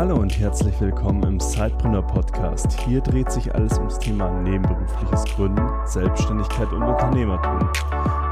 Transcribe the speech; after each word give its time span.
Hallo 0.00 0.16
und 0.16 0.38
herzlich 0.38 0.80
willkommen 0.80 1.22
im 1.24 1.38
Sidepreneur 1.38 2.00
Podcast. 2.00 2.72
Hier 2.86 3.02
dreht 3.02 3.30
sich 3.30 3.54
alles 3.54 3.76
ums 3.76 3.98
Thema 3.98 4.30
nebenberufliches 4.40 5.24
Gründen, 5.26 5.60
Selbstständigkeit 5.84 6.72
und 6.72 6.82
Unternehmertum. 6.84 7.70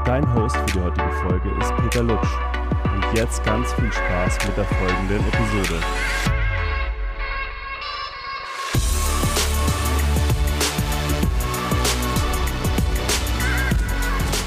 Dein 0.03 0.33
Host 0.33 0.57
für 0.57 0.65
die 0.65 0.79
heutige 0.79 1.11
Folge 1.21 1.49
ist 1.61 1.71
Peter 1.75 2.01
Lutsch. 2.01 2.27
Und 2.91 3.15
jetzt 3.15 3.43
ganz 3.43 3.71
viel 3.73 3.91
Spaß 3.91 4.47
mit 4.47 4.57
der 4.57 4.65
folgenden 4.65 5.19
Episode. 5.27 5.79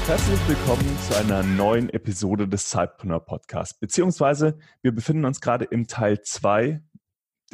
Herzlich 0.07 0.39
willkommen 0.49 0.97
zu 1.07 1.17
einer 1.17 1.41
neuen 1.41 1.87
Episode 1.87 2.49
des 2.49 2.69
Sidepreneur 2.69 3.21
Podcasts. 3.21 3.79
Beziehungsweise 3.79 4.57
wir 4.81 4.93
befinden 4.93 5.23
uns 5.23 5.39
gerade 5.39 5.63
im 5.63 5.87
Teil 5.87 6.21
2 6.21 6.81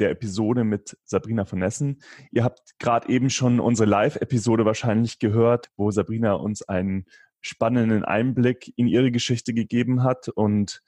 der 0.00 0.10
Episode 0.10 0.64
mit 0.64 0.96
Sabrina 1.04 1.44
von 1.44 1.60
Nessen. 1.60 2.02
Ihr 2.32 2.42
habt 2.42 2.78
gerade 2.78 3.08
eben 3.08 3.30
schon 3.30 3.60
unsere 3.60 3.88
Live-Episode 3.88 4.64
wahrscheinlich 4.64 5.18
gehört, 5.18 5.70
wo 5.76 5.90
Sabrina 5.90 6.32
uns 6.32 6.62
einen 6.62 7.06
spannenden 7.40 8.04
Einblick 8.04 8.72
in 8.76 8.86
ihre 8.86 9.10
Geschichte 9.10 9.54
gegeben 9.54 10.02
hat 10.02 10.28
und 10.28 10.82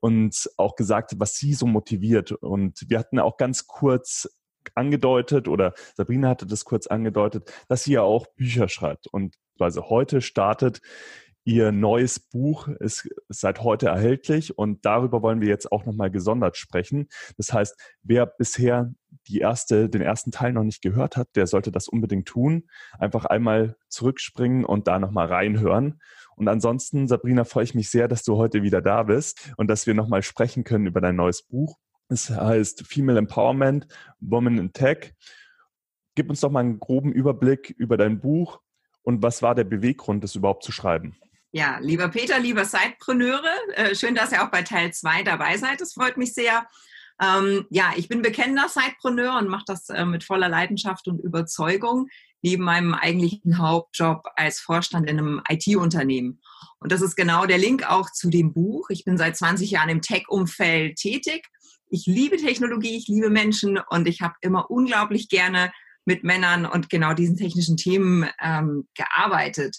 uns 0.00 0.52
auch 0.56 0.74
gesagt, 0.74 1.14
was 1.18 1.36
sie 1.36 1.54
so 1.54 1.66
motiviert. 1.66 2.32
Und 2.32 2.84
wir 2.88 2.98
hatten 2.98 3.18
auch 3.18 3.36
ganz 3.36 3.66
kurz 3.66 4.28
angedeutet 4.74 5.48
oder 5.48 5.74
Sabrina 5.94 6.28
hatte 6.28 6.46
das 6.46 6.64
kurz 6.64 6.86
angedeutet, 6.86 7.52
dass 7.68 7.84
sie 7.84 7.94
ja 7.94 8.02
auch 8.02 8.26
Bücher 8.34 8.68
schreibt. 8.68 9.06
Und 9.06 9.36
also 9.58 9.88
heute 9.90 10.20
startet 10.20 10.80
Ihr 11.44 11.72
neues 11.72 12.20
Buch 12.20 12.68
ist 12.68 13.08
seit 13.28 13.62
heute 13.62 13.88
erhältlich 13.88 14.56
und 14.56 14.84
darüber 14.84 15.22
wollen 15.22 15.40
wir 15.40 15.48
jetzt 15.48 15.72
auch 15.72 15.84
nochmal 15.84 16.08
gesondert 16.08 16.56
sprechen. 16.56 17.08
Das 17.36 17.52
heißt, 17.52 17.76
wer 18.04 18.26
bisher 18.26 18.94
die 19.26 19.38
erste, 19.38 19.88
den 19.88 20.02
ersten 20.02 20.30
Teil 20.30 20.52
noch 20.52 20.62
nicht 20.62 20.82
gehört 20.82 21.16
hat, 21.16 21.34
der 21.34 21.48
sollte 21.48 21.72
das 21.72 21.88
unbedingt 21.88 22.28
tun. 22.28 22.68
Einfach 22.96 23.24
einmal 23.24 23.76
zurückspringen 23.88 24.64
und 24.64 24.86
da 24.86 25.00
nochmal 25.00 25.26
reinhören. 25.26 26.00
Und 26.36 26.46
ansonsten, 26.46 27.08
Sabrina, 27.08 27.42
freue 27.42 27.64
ich 27.64 27.74
mich 27.74 27.90
sehr, 27.90 28.06
dass 28.06 28.22
du 28.22 28.36
heute 28.36 28.62
wieder 28.62 28.80
da 28.80 29.02
bist 29.02 29.52
und 29.56 29.66
dass 29.66 29.86
wir 29.88 29.94
nochmal 29.94 30.22
sprechen 30.22 30.62
können 30.62 30.86
über 30.86 31.00
dein 31.00 31.16
neues 31.16 31.42
Buch. 31.42 31.76
Es 32.08 32.30
heißt 32.30 32.86
Female 32.86 33.18
Empowerment, 33.18 33.88
Women 34.20 34.58
in 34.58 34.72
Tech. 34.72 35.14
Gib 36.14 36.30
uns 36.30 36.40
doch 36.40 36.50
mal 36.52 36.60
einen 36.60 36.78
groben 36.78 37.10
Überblick 37.10 37.70
über 37.70 37.96
dein 37.96 38.20
Buch 38.20 38.60
und 39.02 39.22
was 39.22 39.42
war 39.42 39.56
der 39.56 39.64
Beweggrund, 39.64 40.22
das 40.22 40.36
überhaupt 40.36 40.62
zu 40.62 40.70
schreiben? 40.70 41.16
Ja, 41.54 41.78
lieber 41.80 42.08
Peter, 42.08 42.40
lieber 42.40 42.64
Sidepreneure, 42.64 43.54
äh, 43.74 43.94
schön, 43.94 44.14
dass 44.14 44.32
ihr 44.32 44.42
auch 44.42 44.50
bei 44.50 44.62
Teil 44.62 44.90
2 44.90 45.22
dabei 45.22 45.58
seid. 45.58 45.82
Das 45.82 45.92
freut 45.92 46.16
mich 46.16 46.32
sehr. 46.32 46.66
Ähm, 47.20 47.66
ja, 47.68 47.92
ich 47.94 48.08
bin 48.08 48.22
bekennender 48.22 48.70
Sidepreneur 48.70 49.38
und 49.38 49.48
mache 49.48 49.64
das 49.66 49.90
äh, 49.90 50.06
mit 50.06 50.24
voller 50.24 50.48
Leidenschaft 50.48 51.08
und 51.08 51.20
Überzeugung 51.20 52.08
neben 52.40 52.64
meinem 52.64 52.94
eigentlichen 52.94 53.58
Hauptjob 53.58 54.24
als 54.34 54.60
Vorstand 54.60 55.08
in 55.10 55.18
einem 55.18 55.42
IT-Unternehmen. 55.46 56.40
Und 56.80 56.90
das 56.90 57.02
ist 57.02 57.16
genau 57.16 57.44
der 57.44 57.58
Link 57.58 57.88
auch 57.88 58.10
zu 58.10 58.30
dem 58.30 58.54
Buch. 58.54 58.88
Ich 58.88 59.04
bin 59.04 59.18
seit 59.18 59.36
20 59.36 59.70
Jahren 59.70 59.90
im 59.90 60.00
Tech-Umfeld 60.00 60.96
tätig. 60.96 61.46
Ich 61.90 62.06
liebe 62.06 62.38
Technologie, 62.38 62.96
ich 62.96 63.08
liebe 63.08 63.28
Menschen 63.28 63.78
und 63.90 64.08
ich 64.08 64.22
habe 64.22 64.34
immer 64.40 64.70
unglaublich 64.70 65.28
gerne 65.28 65.70
mit 66.06 66.24
Männern 66.24 66.64
und 66.64 66.88
genau 66.88 67.12
diesen 67.12 67.36
technischen 67.36 67.76
Themen 67.76 68.26
ähm, 68.42 68.88
gearbeitet. 68.94 69.76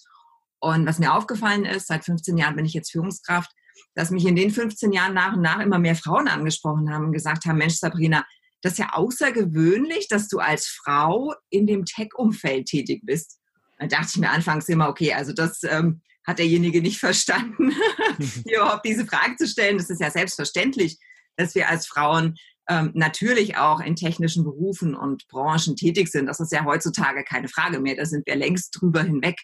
Und 0.64 0.86
was 0.86 0.97
mir 0.97 1.14
aufgefallen 1.14 1.66
ist, 1.66 1.88
seit 1.88 2.06
15 2.06 2.38
Jahren 2.38 2.56
bin 2.56 2.64
ich 2.64 2.73
jetzt 2.73 2.94
Führungskraft, 2.94 3.52
dass 3.95 4.11
mich 4.11 4.25
in 4.25 4.38
den 4.38 4.50
15 4.50 4.94
Jahren 4.94 5.14
nach 5.14 5.33
und 5.33 5.42
nach 5.42 5.59
immer 5.59 5.78
mehr 5.78 5.94
Frauen 5.94 6.30
angesprochen 6.30 6.89
haben 6.89 7.03
und 7.03 7.11
gesagt 7.11 7.44
haben, 7.44 7.58
Mensch, 7.58 7.75
Sabrina, 7.75 8.23
das 8.61 8.73
ist 8.73 8.78
ja 8.78 8.94
außergewöhnlich, 8.94 10.08
dass 10.08 10.30
du 10.30 10.39
als 10.39 10.67
Frau 10.67 11.34
in 11.50 11.67
dem 11.67 11.84
Tech-Umfeld 11.84 12.67
tätig 12.67 13.02
bist. 13.03 13.41
Da 13.78 13.88
dachte 13.88 14.12
ich 14.13 14.18
mir 14.19 14.29
anfangs 14.29 14.69
immer, 14.69 14.88
okay, 14.88 15.12
also 15.12 15.34
das 15.34 15.63
ähm, 15.63 16.02
hat 16.25 16.40
derjenige 16.40 16.81
nicht 16.81 16.97
verstanden, 16.97 17.73
hier 18.47 18.59
überhaupt 18.59 18.85
diese 18.85 19.06
Frage 19.06 19.35
zu 19.35 19.50
stellen. 19.50 19.78
Das 19.78 19.90
ist 19.90 20.00
ja 20.00 20.12
selbstverständlich, 20.12 20.97
dass 21.35 21.56
wir 21.56 21.68
als 21.68 21.88
Frauen 21.88 22.35
ähm, 22.69 22.91
natürlich 22.94 23.57
auch 23.57 23.81
in 23.81 23.97
technischen 23.97 24.46
Berufen 24.46 24.96
und 24.96 25.28
Branchen 25.28 25.75
tätig 25.75 26.07
sind. 26.07 26.28
Das 26.28 26.40
ist 26.40 26.53
ja 26.53 26.63
heutzutage 26.63 27.25
keine 27.25 27.50
Frage 27.50 27.81
mehr. 27.81 27.97
Da 27.97 28.06
sind 28.06 28.25
wir 28.25 28.38
längst 28.38 28.79
drüber 28.79 29.03
hinweg. 29.03 29.41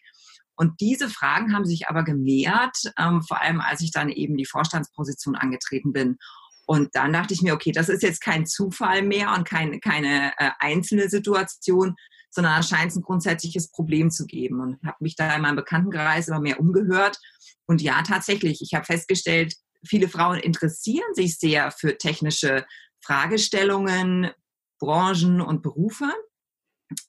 Und 0.59 0.81
diese 0.81 1.07
Fragen 1.07 1.55
haben 1.55 1.63
sich 1.63 1.87
aber 1.87 2.03
gemehrt, 2.03 2.75
ähm, 2.97 3.23
vor 3.23 3.41
allem 3.41 3.61
als 3.61 3.79
ich 3.79 3.91
dann 3.91 4.09
eben 4.09 4.35
die 4.35 4.45
Vorstandsposition 4.45 5.37
angetreten 5.37 5.93
bin. 5.93 6.17
Und 6.65 6.95
dann 6.95 7.13
dachte 7.13 7.33
ich 7.33 7.41
mir, 7.41 7.53
okay, 7.53 7.71
das 7.71 7.87
ist 7.87 8.03
jetzt 8.03 8.19
kein 8.19 8.45
Zufall 8.45 9.01
mehr 9.01 9.33
und 9.33 9.47
kein, 9.47 9.79
keine 9.79 10.33
äh, 10.37 10.51
einzelne 10.59 11.07
Situation, 11.07 11.95
sondern 12.29 12.57
da 12.57 12.61
scheint 12.61 12.91
es 12.91 12.97
ein 12.97 13.03
grundsätzliches 13.03 13.71
Problem 13.71 14.11
zu 14.11 14.25
geben. 14.25 14.59
Und 14.59 14.85
habe 14.85 14.97
mich 14.99 15.15
da 15.15 15.33
in 15.33 15.43
meinem 15.43 15.55
Bekanntenkreis 15.55 16.27
immer 16.27 16.41
mehr 16.41 16.59
umgehört. 16.59 17.17
Und 17.65 17.81
ja, 17.81 18.01
tatsächlich, 18.01 18.61
ich 18.61 18.73
habe 18.73 18.83
festgestellt, 18.83 19.55
viele 19.87 20.09
Frauen 20.09 20.39
interessieren 20.39 21.13
sich 21.13 21.37
sehr 21.37 21.71
für 21.71 21.97
technische 21.97 22.65
Fragestellungen, 23.01 24.29
Branchen 24.77 25.39
und 25.39 25.63
Berufe. 25.63 26.11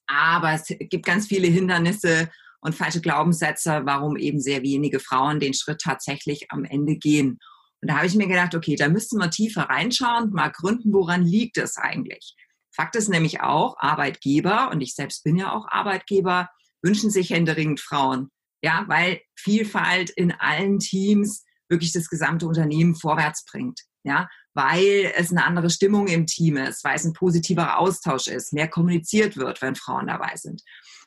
Aber 0.07 0.53
es 0.53 0.67
gibt 0.67 1.05
ganz 1.05 1.27
viele 1.27 1.47
Hindernisse 1.47 2.31
und 2.61 2.75
falsche 2.75 3.01
Glaubenssätze, 3.01 3.81
warum 3.83 4.15
eben 4.15 4.39
sehr 4.39 4.61
wenige 4.61 4.99
Frauen 4.99 5.39
den 5.39 5.53
Schritt 5.53 5.81
tatsächlich 5.81 6.51
am 6.51 6.63
Ende 6.63 6.95
gehen. 6.95 7.39
Und 7.81 7.89
da 7.89 7.97
habe 7.97 8.05
ich 8.05 8.15
mir 8.15 8.27
gedacht, 8.27 8.55
okay, 8.55 8.75
da 8.75 8.87
müssten 8.87 9.17
wir 9.17 9.31
tiefer 9.31 9.63
reinschauen 9.63 10.31
mal 10.31 10.51
gründen, 10.51 10.93
woran 10.93 11.23
liegt 11.23 11.57
es 11.57 11.77
eigentlich? 11.77 12.35
Fakt 12.73 12.95
ist 12.95 13.09
nämlich 13.09 13.41
auch, 13.41 13.75
Arbeitgeber, 13.79 14.69
und 14.71 14.81
ich 14.81 14.95
selbst 14.95 15.23
bin 15.23 15.35
ja 15.35 15.51
auch 15.51 15.67
Arbeitgeber, 15.67 16.49
wünschen 16.81 17.09
sich 17.09 17.31
händeringend 17.31 17.81
Frauen. 17.81 18.29
Ja, 18.63 18.85
weil 18.87 19.21
Vielfalt 19.35 20.11
in 20.11 20.31
allen 20.31 20.79
Teams 20.79 21.43
wirklich 21.67 21.91
das 21.91 22.09
gesamte 22.09 22.45
Unternehmen 22.47 22.95
vorwärts 22.95 23.43
bringt. 23.45 23.81
Ja, 24.03 24.29
weil 24.53 25.11
es 25.15 25.31
eine 25.31 25.45
andere 25.45 25.69
Stimmung 25.69 26.07
im 26.07 26.25
Team 26.25 26.57
ist, 26.57 26.83
weil 26.83 26.95
es 26.95 27.05
ein 27.05 27.13
positiverer 27.13 27.77
Austausch 27.77 28.27
ist, 28.27 28.53
mehr 28.53 28.67
kommuniziert 28.67 29.37
wird, 29.37 29.61
wenn 29.61 29.75
Frauen 29.75 30.07
dabei 30.07 30.35
sind. 30.35 30.61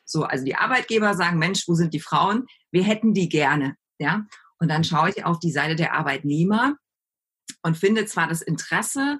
So, 0.05 0.23
also 0.23 0.45
die 0.45 0.55
Arbeitgeber 0.55 1.15
sagen, 1.15 1.39
Mensch, 1.39 1.67
wo 1.67 1.73
sind 1.73 1.93
die 1.93 1.99
Frauen? 1.99 2.45
Wir 2.71 2.83
hätten 2.83 3.13
die 3.13 3.27
gerne, 3.29 3.75
ja. 3.97 4.25
Und 4.59 4.69
dann 4.69 4.83
schaue 4.83 5.09
ich 5.09 5.25
auf 5.25 5.39
die 5.39 5.51
Seite 5.51 5.75
der 5.75 5.93
Arbeitnehmer 5.93 6.75
und 7.61 7.77
finde 7.77 8.05
zwar 8.05 8.27
das 8.27 8.41
Interesse, 8.41 9.19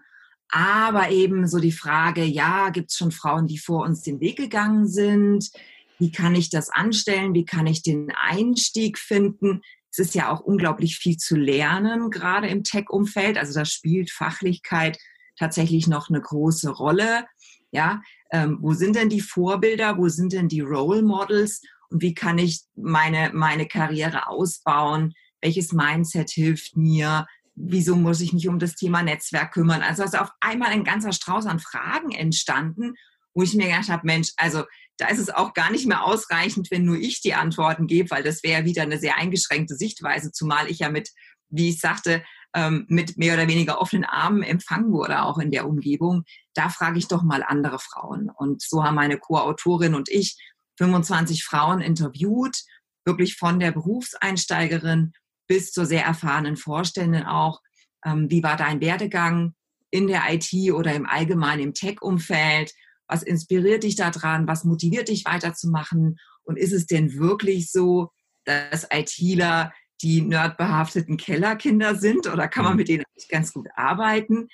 aber 0.49 1.09
eben 1.09 1.47
so 1.47 1.59
die 1.59 1.71
Frage, 1.71 2.23
ja, 2.23 2.69
gibt 2.69 2.91
es 2.91 2.97
schon 2.97 3.11
Frauen, 3.11 3.47
die 3.47 3.57
vor 3.57 3.83
uns 3.83 4.01
den 4.01 4.19
Weg 4.19 4.37
gegangen 4.37 4.87
sind? 4.87 5.49
Wie 5.97 6.11
kann 6.11 6.35
ich 6.35 6.49
das 6.49 6.69
anstellen? 6.69 7.33
Wie 7.33 7.45
kann 7.45 7.67
ich 7.67 7.81
den 7.81 8.11
Einstieg 8.15 8.97
finden? 8.97 9.61
Es 9.91 9.99
ist 9.99 10.15
ja 10.15 10.29
auch 10.29 10.41
unglaublich 10.41 10.97
viel 10.97 11.17
zu 11.17 11.35
lernen, 11.35 12.09
gerade 12.09 12.47
im 12.47 12.63
Tech-Umfeld. 12.63 13.37
Also 13.37 13.53
da 13.53 13.65
spielt 13.65 14.11
Fachlichkeit 14.11 14.97
tatsächlich 15.37 15.87
noch 15.87 16.09
eine 16.09 16.21
große 16.21 16.69
Rolle. 16.69 17.25
Ja, 17.71 18.01
ähm, 18.31 18.57
wo 18.61 18.73
sind 18.73 18.95
denn 18.95 19.09
die 19.09 19.21
Vorbilder, 19.21 19.97
wo 19.97 20.09
sind 20.09 20.33
denn 20.33 20.47
die 20.47 20.61
Role 20.61 21.01
Models 21.01 21.61
und 21.89 22.01
wie 22.01 22.13
kann 22.13 22.37
ich 22.37 22.61
meine, 22.75 23.31
meine 23.33 23.67
Karriere 23.67 24.27
ausbauen? 24.27 25.13
Welches 25.41 25.71
Mindset 25.71 26.31
hilft 26.31 26.75
mir? 26.75 27.27
Wieso 27.55 27.95
muss 27.95 28.21
ich 28.21 28.33
mich 28.33 28.47
um 28.47 28.59
das 28.59 28.75
Thema 28.75 29.03
Netzwerk 29.03 29.53
kümmern? 29.53 29.81
Also 29.81 30.03
ist 30.03 30.19
auf 30.19 30.31
einmal 30.41 30.71
ein 30.71 30.83
ganzer 30.83 31.13
Strauß 31.13 31.45
an 31.45 31.59
Fragen 31.59 32.11
entstanden, 32.11 32.95
wo 33.33 33.43
ich 33.43 33.53
mir 33.53 33.67
gedacht 33.67 33.89
habe, 33.89 34.05
Mensch, 34.05 34.31
also 34.37 34.63
da 34.97 35.07
ist 35.07 35.19
es 35.19 35.29
auch 35.29 35.53
gar 35.53 35.71
nicht 35.71 35.87
mehr 35.87 36.05
ausreichend, 36.05 36.71
wenn 36.71 36.85
nur 36.85 36.97
ich 36.97 37.21
die 37.21 37.33
Antworten 37.33 37.85
gebe, 37.85 38.09
weil 38.11 38.23
das 38.23 38.43
wäre 38.43 38.65
wieder 38.65 38.83
eine 38.83 38.97
sehr 38.97 39.17
eingeschränkte 39.17 39.75
Sichtweise, 39.75 40.31
zumal 40.31 40.69
ich 40.69 40.79
ja 40.79 40.89
mit, 40.89 41.09
wie 41.49 41.69
ich 41.69 41.79
sagte, 41.79 42.23
ähm, 42.55 42.85
mit 42.87 43.17
mehr 43.17 43.33
oder 43.33 43.47
weniger 43.47 43.79
offenen 43.81 44.05
Armen 44.05 44.41
empfangen 44.41 44.91
wurde, 44.91 45.21
auch 45.21 45.37
in 45.37 45.51
der 45.51 45.67
Umgebung. 45.67 46.23
Da 46.53 46.69
frage 46.69 46.97
ich 46.97 47.07
doch 47.07 47.21
mal 47.21 47.43
andere 47.43 47.79
Frauen. 47.79 48.31
Und 48.33 48.61
so 48.61 48.83
haben 48.83 48.95
meine 48.95 49.17
Co-Autorin 49.17 49.93
und 49.93 50.09
ich 50.09 50.37
25 50.77 51.43
Frauen 51.43 51.81
interviewt, 51.81 52.57
wirklich 53.03 53.35
von 53.35 53.59
der 53.59 53.71
Berufseinsteigerin 53.71 55.11
bis 55.47 55.71
zur 55.71 55.85
sehr 55.85 56.05
erfahrenen 56.05 56.55
Vorständin 56.55 57.23
auch. 57.23 57.61
Ähm, 58.05 58.31
wie 58.31 58.41
war 58.41 58.55
dein 58.55 58.81
Werdegang 58.81 59.53
in 59.91 60.07
der 60.07 60.23
IT 60.29 60.51
oder 60.71 60.93
im 60.93 61.05
Allgemeinen 61.05 61.61
im 61.61 61.73
Tech-Umfeld? 61.73 62.71
Was 63.07 63.21
inspiriert 63.21 63.83
dich 63.83 63.95
daran? 63.95 64.47
Was 64.47 64.63
motiviert 64.63 65.09
dich 65.09 65.25
weiterzumachen? 65.25 66.17
Und 66.43 66.57
ist 66.57 66.73
es 66.73 66.85
denn 66.87 67.15
wirklich 67.15 67.69
so, 67.69 68.11
dass 68.45 68.87
ITler 68.91 69.73
die 70.01 70.21
nerdbehafteten 70.21 71.17
Kellerkinder 71.17 71.95
sind 71.95 72.27
oder 72.27 72.47
kann 72.47 72.63
man 72.63 72.73
mhm. 72.73 72.77
mit 72.77 72.87
denen 72.89 73.03
eigentlich 73.05 73.29
ganz 73.29 73.53
gut 73.53 73.67
arbeiten? 73.75 74.47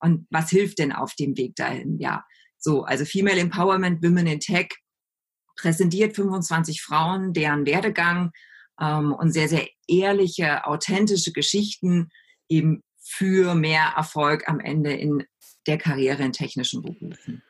Und 0.00 0.26
was 0.30 0.50
hilft 0.50 0.78
denn 0.78 0.92
auf 0.92 1.14
dem 1.14 1.36
Weg 1.36 1.54
dahin? 1.56 1.98
Ja, 1.98 2.24
so, 2.58 2.82
also 2.84 3.04
Female 3.04 3.38
Empowerment 3.38 4.02
Women 4.02 4.26
in 4.26 4.40
Tech 4.40 4.68
präsentiert 5.56 6.14
25 6.14 6.82
Frauen, 6.82 7.32
deren 7.32 7.66
Werdegang 7.66 8.30
ähm, 8.80 9.12
und 9.12 9.32
sehr, 9.32 9.48
sehr 9.48 9.66
ehrliche, 9.88 10.66
authentische 10.66 11.32
Geschichten 11.32 12.08
eben 12.48 12.82
für 13.00 13.54
mehr 13.54 13.94
Erfolg 13.96 14.48
am 14.48 14.60
Ende 14.60 14.92
in 14.92 15.24
der 15.66 15.78
Karriere 15.78 16.22
in 16.22 16.32
technischen 16.32 16.82
Berufen. 16.82 17.42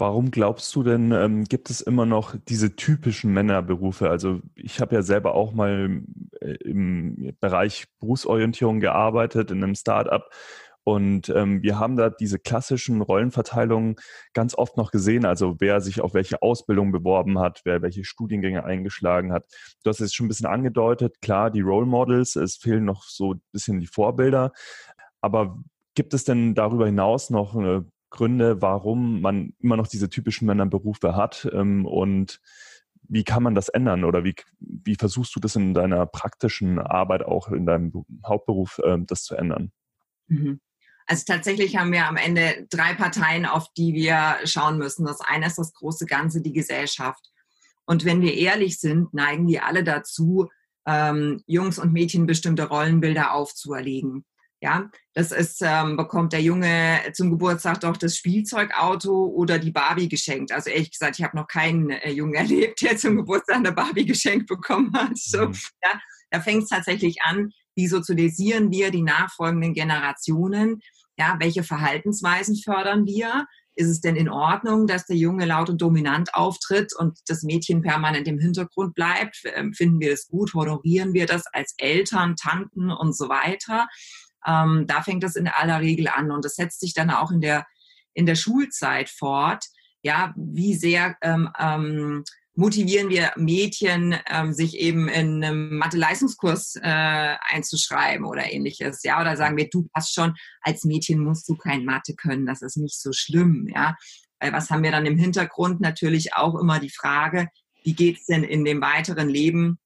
Warum 0.00 0.30
glaubst 0.30 0.74
du 0.74 0.82
denn, 0.82 1.12
ähm, 1.12 1.44
gibt 1.44 1.68
es 1.68 1.82
immer 1.82 2.06
noch 2.06 2.34
diese 2.48 2.74
typischen 2.74 3.34
Männerberufe? 3.34 4.08
Also 4.08 4.40
ich 4.54 4.80
habe 4.80 4.94
ja 4.94 5.02
selber 5.02 5.34
auch 5.34 5.52
mal 5.52 6.02
äh, 6.40 6.54
im 6.64 7.36
Bereich 7.38 7.86
Berufsorientierung 8.00 8.80
gearbeitet 8.80 9.50
in 9.50 9.62
einem 9.62 9.74
Startup 9.74 10.24
und 10.84 11.28
ähm, 11.28 11.62
wir 11.62 11.78
haben 11.78 11.96
da 11.96 12.08
diese 12.08 12.38
klassischen 12.38 13.02
Rollenverteilungen 13.02 13.96
ganz 14.32 14.54
oft 14.56 14.78
noch 14.78 14.90
gesehen. 14.90 15.26
Also 15.26 15.56
wer 15.58 15.80
sich 15.82 16.00
auf 16.00 16.14
welche 16.14 16.40
Ausbildung 16.40 16.92
beworben 16.92 17.38
hat, 17.38 17.60
wer 17.64 17.82
welche 17.82 18.04
Studiengänge 18.04 18.64
eingeschlagen 18.64 19.32
hat. 19.32 19.46
Du 19.84 19.90
hast 19.90 20.00
es 20.00 20.14
schon 20.14 20.26
ein 20.26 20.28
bisschen 20.28 20.46
angedeutet. 20.46 21.20
Klar, 21.20 21.50
die 21.50 21.60
Role 21.60 21.86
Models, 21.86 22.36
es 22.36 22.56
fehlen 22.56 22.86
noch 22.86 23.04
so 23.04 23.34
ein 23.34 23.42
bisschen 23.52 23.80
die 23.80 23.86
Vorbilder. 23.86 24.52
Aber 25.20 25.58
gibt 25.94 26.14
es 26.14 26.24
denn 26.24 26.54
darüber 26.54 26.86
hinaus 26.86 27.28
noch 27.28 27.54
eine 27.54 27.84
Gründe, 28.10 28.60
warum 28.60 29.20
man 29.20 29.54
immer 29.60 29.76
noch 29.76 29.86
diese 29.86 30.10
typischen 30.10 30.46
Männerberufe 30.46 31.16
hat 31.16 31.48
ähm, 31.52 31.86
und 31.86 32.40
wie 33.02 33.24
kann 33.24 33.42
man 33.42 33.54
das 33.54 33.68
ändern 33.68 34.04
oder 34.04 34.24
wie, 34.24 34.34
wie 34.60 34.94
versuchst 34.94 35.34
du 35.34 35.40
das 35.40 35.56
in 35.56 35.74
deiner 35.74 36.06
praktischen 36.06 36.78
Arbeit 36.78 37.24
auch 37.24 37.48
in 37.48 37.66
deinem 37.66 38.04
Hauptberuf 38.24 38.80
ähm, 38.84 39.06
das 39.06 39.24
zu 39.24 39.34
ändern? 39.34 39.72
Mhm. 40.28 40.60
Also 41.06 41.24
tatsächlich 41.26 41.76
haben 41.76 41.90
wir 41.90 42.06
am 42.06 42.16
Ende 42.16 42.68
drei 42.70 42.94
Parteien, 42.94 43.44
auf 43.46 43.72
die 43.76 43.94
wir 43.94 44.36
schauen 44.44 44.78
müssen. 44.78 45.04
Das 45.06 45.20
eine 45.20 45.46
ist 45.46 45.58
das 45.58 45.72
große 45.72 46.06
Ganze, 46.06 46.40
die 46.40 46.52
Gesellschaft. 46.52 47.32
Und 47.84 48.04
wenn 48.04 48.20
wir 48.20 48.34
ehrlich 48.34 48.78
sind, 48.78 49.12
neigen 49.12 49.48
die 49.48 49.58
alle 49.58 49.82
dazu, 49.82 50.48
ähm, 50.86 51.42
Jungs 51.46 51.80
und 51.80 51.92
Mädchen 51.92 52.26
bestimmte 52.26 52.68
Rollenbilder 52.68 53.34
aufzuerlegen. 53.34 54.24
Ja, 54.62 54.90
das 55.14 55.32
ist, 55.32 55.62
ähm, 55.62 55.96
bekommt 55.96 56.34
der 56.34 56.42
Junge 56.42 57.00
zum 57.14 57.30
Geburtstag 57.30 57.80
doch 57.80 57.96
das 57.96 58.16
Spielzeugauto 58.16 59.26
oder 59.28 59.58
die 59.58 59.70
Barbie 59.70 60.08
geschenkt. 60.08 60.52
Also 60.52 60.68
ehrlich 60.68 60.90
gesagt, 60.90 61.18
ich 61.18 61.24
habe 61.24 61.36
noch 61.36 61.46
keinen 61.46 61.88
äh, 61.90 62.10
Jungen 62.10 62.34
erlebt, 62.36 62.82
der 62.82 62.98
zum 62.98 63.16
Geburtstag 63.16 63.56
eine 63.56 63.72
Barbie 63.72 64.04
geschenkt 64.04 64.46
bekommen 64.48 64.92
hat. 64.94 65.16
So, 65.16 65.48
mhm. 65.48 65.56
ja, 65.82 65.98
da 66.30 66.40
fängt 66.40 66.64
es 66.64 66.68
tatsächlich 66.68 67.22
an, 67.22 67.52
wie 67.74 67.88
sozialisieren 67.88 68.70
wir 68.70 68.90
die 68.90 69.02
nachfolgenden 69.02 69.72
Generationen? 69.72 70.80
Ja, 71.16 71.36
welche 71.38 71.62
Verhaltensweisen 71.62 72.56
fördern 72.56 73.06
wir? 73.06 73.46
Ist 73.74 73.88
es 73.88 74.00
denn 74.02 74.16
in 74.16 74.28
Ordnung, 74.28 74.86
dass 74.86 75.06
der 75.06 75.16
Junge 75.16 75.46
laut 75.46 75.70
und 75.70 75.80
dominant 75.80 76.34
auftritt 76.34 76.92
und 76.98 77.18
das 77.28 77.42
Mädchen 77.42 77.80
permanent 77.80 78.28
im 78.28 78.38
Hintergrund 78.38 78.94
bleibt? 78.94 79.40
Ähm, 79.54 79.72
finden 79.72 80.00
wir 80.00 80.10
das 80.10 80.26
gut? 80.26 80.52
Honorieren 80.52 81.14
wir 81.14 81.24
das 81.24 81.46
als 81.52 81.74
Eltern, 81.78 82.36
Tanten 82.36 82.90
und 82.90 83.16
so 83.16 83.30
weiter? 83.30 83.88
Ähm, 84.46 84.86
da 84.86 85.02
fängt 85.02 85.22
das 85.22 85.36
in 85.36 85.48
aller 85.48 85.80
Regel 85.80 86.08
an 86.08 86.30
und 86.30 86.44
das 86.44 86.54
setzt 86.54 86.80
sich 86.80 86.94
dann 86.94 87.10
auch 87.10 87.30
in 87.30 87.40
der, 87.40 87.66
in 88.14 88.26
der 88.26 88.36
Schulzeit 88.36 89.08
fort. 89.08 89.64
Ja, 90.02 90.32
wie 90.36 90.74
sehr 90.74 91.16
ähm, 91.20 91.50
ähm, 91.58 92.24
motivieren 92.54 93.10
wir 93.10 93.32
Mädchen, 93.36 94.16
ähm, 94.28 94.52
sich 94.52 94.76
eben 94.76 95.08
in 95.08 95.42
einem 95.42 95.78
Mathe-Leistungskurs 95.78 96.76
äh, 96.76 97.36
einzuschreiben 97.40 98.26
oder 98.26 98.52
ähnliches. 98.52 99.02
Ja, 99.02 99.20
oder 99.20 99.36
sagen 99.36 99.56
wir, 99.56 99.68
du 99.70 99.88
passt 99.92 100.14
schon, 100.14 100.34
als 100.60 100.84
Mädchen 100.84 101.22
musst 101.22 101.48
du 101.48 101.56
kein 101.56 101.84
Mathe 101.84 102.14
können, 102.14 102.46
das 102.46 102.62
ist 102.62 102.76
nicht 102.76 103.00
so 103.00 103.12
schlimm. 103.12 103.68
Ja, 103.72 103.96
weil 104.40 104.52
was 104.52 104.70
haben 104.70 104.82
wir 104.82 104.90
dann 104.90 105.06
im 105.06 105.18
Hintergrund? 105.18 105.80
Natürlich 105.80 106.34
auch 106.34 106.54
immer 106.58 106.80
die 106.80 106.90
Frage, 106.90 107.48
wie 107.84 107.94
geht's 107.94 108.26
denn 108.26 108.44
in 108.44 108.64
dem 108.64 108.80
weiteren 108.80 109.28
Leben 109.28 109.78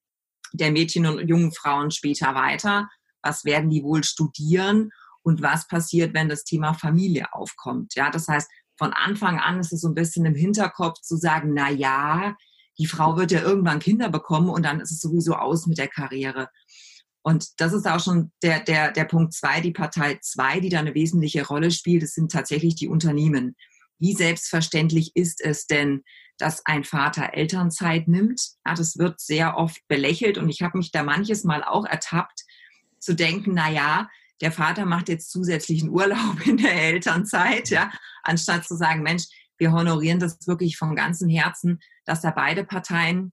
der 0.53 0.73
Mädchen 0.73 1.07
und 1.07 1.29
jungen 1.29 1.53
Frauen 1.53 1.91
später 1.91 2.35
weiter? 2.35 2.89
Was 3.25 3.45
werden 3.45 3.71
die 3.71 3.83
wohl 3.83 4.05
studieren 4.05 4.91
und 5.23 5.43
was 5.43 5.67
passiert, 5.67 6.15
wenn 6.15 6.29
das 6.29 6.45
Thema 6.45 6.75
Familie 6.75 7.33
aufkommt. 7.33 7.95
Ja, 7.95 8.11
das 8.11 8.29
heißt, 8.29 8.51
von 8.77 8.93
Anfang 8.93 9.39
an 9.39 9.61
ist 9.61 9.73
es 9.73 9.81
so 9.81 9.89
ein 9.89 9.95
bisschen 9.95 10.27
im 10.27 10.35
Hinterkopf 10.35 11.01
zu 11.01 11.17
sagen, 11.17 11.53
na 11.55 11.71
ja, 11.71 12.37
die 12.79 12.87
Frau 12.87 13.17
wird 13.17 13.31
ja 13.31 13.41
irgendwann 13.41 13.79
Kinder 13.79 14.11
bekommen 14.11 14.49
und 14.49 14.65
dann 14.65 14.81
ist 14.81 14.91
es 14.91 15.01
sowieso 15.01 15.35
aus 15.35 15.67
mit 15.67 15.79
der 15.79 15.89
Karriere. 15.89 16.49
Und 17.23 17.59
das 17.59 17.73
ist 17.73 17.87
auch 17.87 18.01
schon 18.01 18.33
der, 18.43 18.61
der, 18.61 18.93
der 18.93 19.05
Punkt 19.05 19.33
zwei, 19.33 19.61
die 19.61 19.71
Partei 19.71 20.19
zwei, 20.21 20.61
die 20.61 20.69
da 20.69 20.81
eine 20.81 20.95
wesentliche 20.95 21.47
Rolle 21.47 21.71
spielt, 21.71 22.03
das 22.03 22.13
sind 22.13 22.31
tatsächlich 22.31 22.75
die 22.75 22.89
Unternehmen. 22.89 23.57
Wie 23.99 24.13
selbstverständlich 24.13 25.13
ist 25.15 25.41
es 25.41 25.67
denn, 25.67 26.03
dass 26.37 26.67
ein 26.67 26.85
Vater 26.85 27.33
Elternzeit 27.33 28.09
nimmt? 28.09 28.43
Ja, 28.67 28.75
das 28.75 28.99
wird 28.99 29.21
sehr 29.21 29.57
oft 29.57 29.81
belächelt 29.89 30.37
und 30.37 30.51
ich 30.51 30.61
habe 30.63 30.77
mich 30.77 30.91
da 30.91 31.03
manches 31.03 31.45
Mal 31.45 31.63
auch 31.65 31.87
ertappt, 31.87 32.44
zu 33.05 33.15
denken, 33.15 33.53
na 33.55 33.71
ja, 33.71 34.09
der 34.41 34.53
Vater 34.53 34.85
macht 34.85 35.09
jetzt 35.09 35.31
zusätzlichen 35.31 35.91
Urlaub 35.91 36.47
in 36.47 36.57
der 36.57 36.75
Elternzeit, 36.75 37.71
ja, 37.71 37.93
anstatt 38.23 38.67
zu 38.67 38.77
sagen, 38.77 39.03
Mensch, 39.03 39.25
wir 39.59 39.73
honorieren 39.73 40.19
das 40.19 40.47
wirklich 40.47 40.77
von 40.77 40.97
ganzem 40.97 41.29
Herzen, 41.29 41.81
dass 42.05 42.21
da 42.21 42.31
beide 42.31 42.65
Parteien 42.65 43.33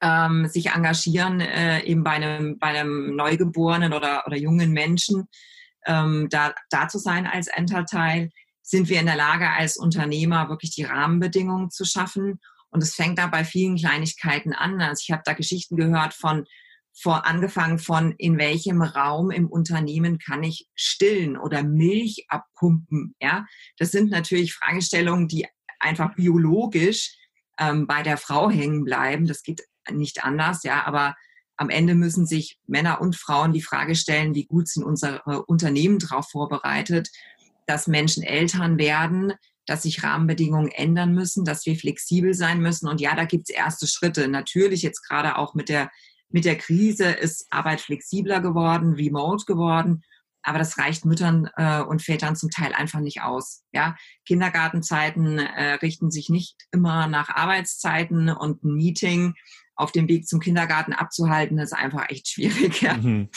ähm, 0.00 0.46
sich 0.46 0.70
engagieren, 0.70 1.40
äh, 1.40 1.82
eben 1.84 2.04
bei 2.04 2.12
einem, 2.12 2.58
bei 2.58 2.68
einem 2.68 3.16
Neugeborenen 3.16 3.92
oder, 3.92 4.24
oder 4.26 4.36
jungen 4.36 4.72
Menschen 4.72 5.28
ähm, 5.86 6.28
da, 6.30 6.54
da 6.70 6.88
zu 6.88 6.98
sein 6.98 7.26
als 7.26 7.48
Enterteil, 7.48 8.30
sind 8.62 8.88
wir 8.90 9.00
in 9.00 9.06
der 9.06 9.16
Lage, 9.16 9.48
als 9.48 9.78
Unternehmer 9.78 10.50
wirklich 10.50 10.72
die 10.74 10.84
Rahmenbedingungen 10.84 11.70
zu 11.70 11.84
schaffen. 11.84 12.38
Und 12.70 12.82
es 12.82 12.94
fängt 12.94 13.18
da 13.18 13.26
bei 13.26 13.44
vielen 13.44 13.76
Kleinigkeiten 13.76 14.52
an. 14.52 14.80
Also 14.82 15.02
ich 15.02 15.10
habe 15.10 15.22
da 15.24 15.32
Geschichten 15.32 15.76
gehört 15.76 16.12
von 16.12 16.44
vor, 17.00 17.26
angefangen 17.26 17.78
von, 17.78 18.12
in 18.18 18.38
welchem 18.38 18.82
Raum 18.82 19.30
im 19.30 19.48
Unternehmen 19.48 20.18
kann 20.18 20.42
ich 20.42 20.68
stillen 20.74 21.36
oder 21.36 21.62
Milch 21.62 22.26
abpumpen. 22.28 23.14
Ja, 23.20 23.46
das 23.78 23.90
sind 23.90 24.10
natürlich 24.10 24.54
Fragestellungen, 24.54 25.28
die 25.28 25.46
einfach 25.80 26.14
biologisch 26.14 27.16
ähm, 27.58 27.86
bei 27.86 28.02
der 28.02 28.16
Frau 28.16 28.50
hängen 28.50 28.84
bleiben. 28.84 29.26
Das 29.26 29.42
geht 29.42 29.62
nicht 29.90 30.24
anders, 30.24 30.62
ja, 30.64 30.84
aber 30.84 31.14
am 31.56 31.70
Ende 31.70 31.94
müssen 31.94 32.26
sich 32.26 32.58
Männer 32.66 33.00
und 33.00 33.16
Frauen 33.16 33.52
die 33.52 33.62
Frage 33.62 33.96
stellen, 33.96 34.34
wie 34.34 34.46
gut 34.46 34.68
sind 34.68 34.84
unsere 34.84 35.44
Unternehmen 35.46 35.98
darauf 35.98 36.30
vorbereitet, 36.30 37.10
dass 37.66 37.88
Menschen 37.88 38.22
Eltern 38.22 38.78
werden, 38.78 39.32
dass 39.66 39.82
sich 39.82 40.02
Rahmenbedingungen 40.02 40.70
ändern 40.70 41.12
müssen, 41.12 41.44
dass 41.44 41.66
wir 41.66 41.76
flexibel 41.76 42.32
sein 42.32 42.60
müssen. 42.60 42.88
Und 42.88 43.00
ja, 43.00 43.14
da 43.14 43.24
gibt 43.24 43.50
es 43.50 43.54
erste 43.54 43.86
Schritte. 43.86 44.28
Natürlich 44.28 44.82
jetzt 44.82 45.02
gerade 45.02 45.36
auch 45.36 45.54
mit 45.54 45.68
der 45.68 45.90
mit 46.30 46.44
der 46.44 46.56
Krise 46.56 47.06
ist 47.06 47.46
Arbeit 47.50 47.80
flexibler 47.80 48.40
geworden, 48.40 48.94
remote 48.94 49.44
geworden. 49.46 50.02
Aber 50.42 50.58
das 50.58 50.78
reicht 50.78 51.04
Müttern 51.04 51.50
äh, 51.56 51.80
und 51.80 52.02
Vätern 52.02 52.36
zum 52.36 52.50
Teil 52.50 52.72
einfach 52.72 53.00
nicht 53.00 53.22
aus. 53.22 53.64
Ja? 53.72 53.96
Kindergartenzeiten 54.24 55.38
äh, 55.38 55.74
richten 55.74 56.10
sich 56.10 56.28
nicht 56.28 56.56
immer 56.70 57.06
nach 57.06 57.28
Arbeitszeiten 57.28 58.30
und 58.30 58.64
ein 58.64 58.74
Meeting 58.74 59.34
auf 59.74 59.92
dem 59.92 60.08
Weg 60.08 60.26
zum 60.26 60.40
Kindergarten 60.40 60.92
abzuhalten, 60.92 61.58
ist 61.58 61.74
einfach 61.74 62.08
echt 62.08 62.28
schwierig. 62.28 62.80
Ja? 62.82 62.94
Mhm. 62.94 63.28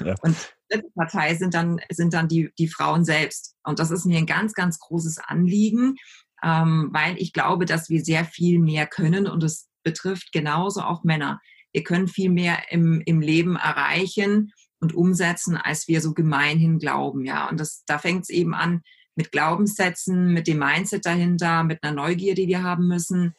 Ja. 0.00 0.14
Und 0.22 0.36
die 0.36 0.74
dritte 0.74 0.90
Partei 0.94 1.34
sind 1.34 1.54
dann, 1.54 1.80
sind 1.90 2.14
dann 2.14 2.28
die, 2.28 2.50
die 2.58 2.68
Frauen 2.68 3.04
selbst. 3.04 3.54
Und 3.62 3.78
das 3.78 3.90
ist 3.90 4.04
mir 4.04 4.18
ein 4.18 4.26
ganz, 4.26 4.54
ganz 4.54 4.78
großes 4.80 5.18
Anliegen, 5.18 5.96
ähm, 6.42 6.88
weil 6.92 7.16
ich 7.18 7.32
glaube, 7.32 7.64
dass 7.64 7.88
wir 7.88 8.04
sehr 8.04 8.24
viel 8.24 8.58
mehr 8.58 8.86
können 8.86 9.26
und 9.26 9.42
es 9.44 9.68
betrifft 9.82 10.32
genauso 10.32 10.82
auch 10.82 11.04
Männer 11.04 11.40
wir 11.74 11.82
können 11.82 12.08
viel 12.08 12.30
mehr 12.30 12.70
im, 12.70 13.02
im 13.04 13.20
Leben 13.20 13.56
erreichen 13.56 14.52
und 14.80 14.94
umsetzen, 14.94 15.56
als 15.56 15.88
wir 15.88 16.00
so 16.00 16.14
gemeinhin 16.14 16.78
glauben. 16.78 17.24
Ja, 17.24 17.48
und 17.50 17.58
das, 17.58 17.84
da 17.84 17.98
fängt 17.98 18.22
es 18.22 18.28
eben 18.30 18.54
an 18.54 18.82
mit 19.16 19.32
Glaubenssätzen, 19.32 20.32
mit 20.32 20.46
dem 20.46 20.58
Mindset 20.58 21.04
dahinter, 21.04 21.64
mit 21.64 21.82
einer 21.82 21.94
Neugier, 21.94 22.34
die 22.34 22.46
wir 22.46 22.62
haben 22.62 22.86
müssen. 22.86 23.34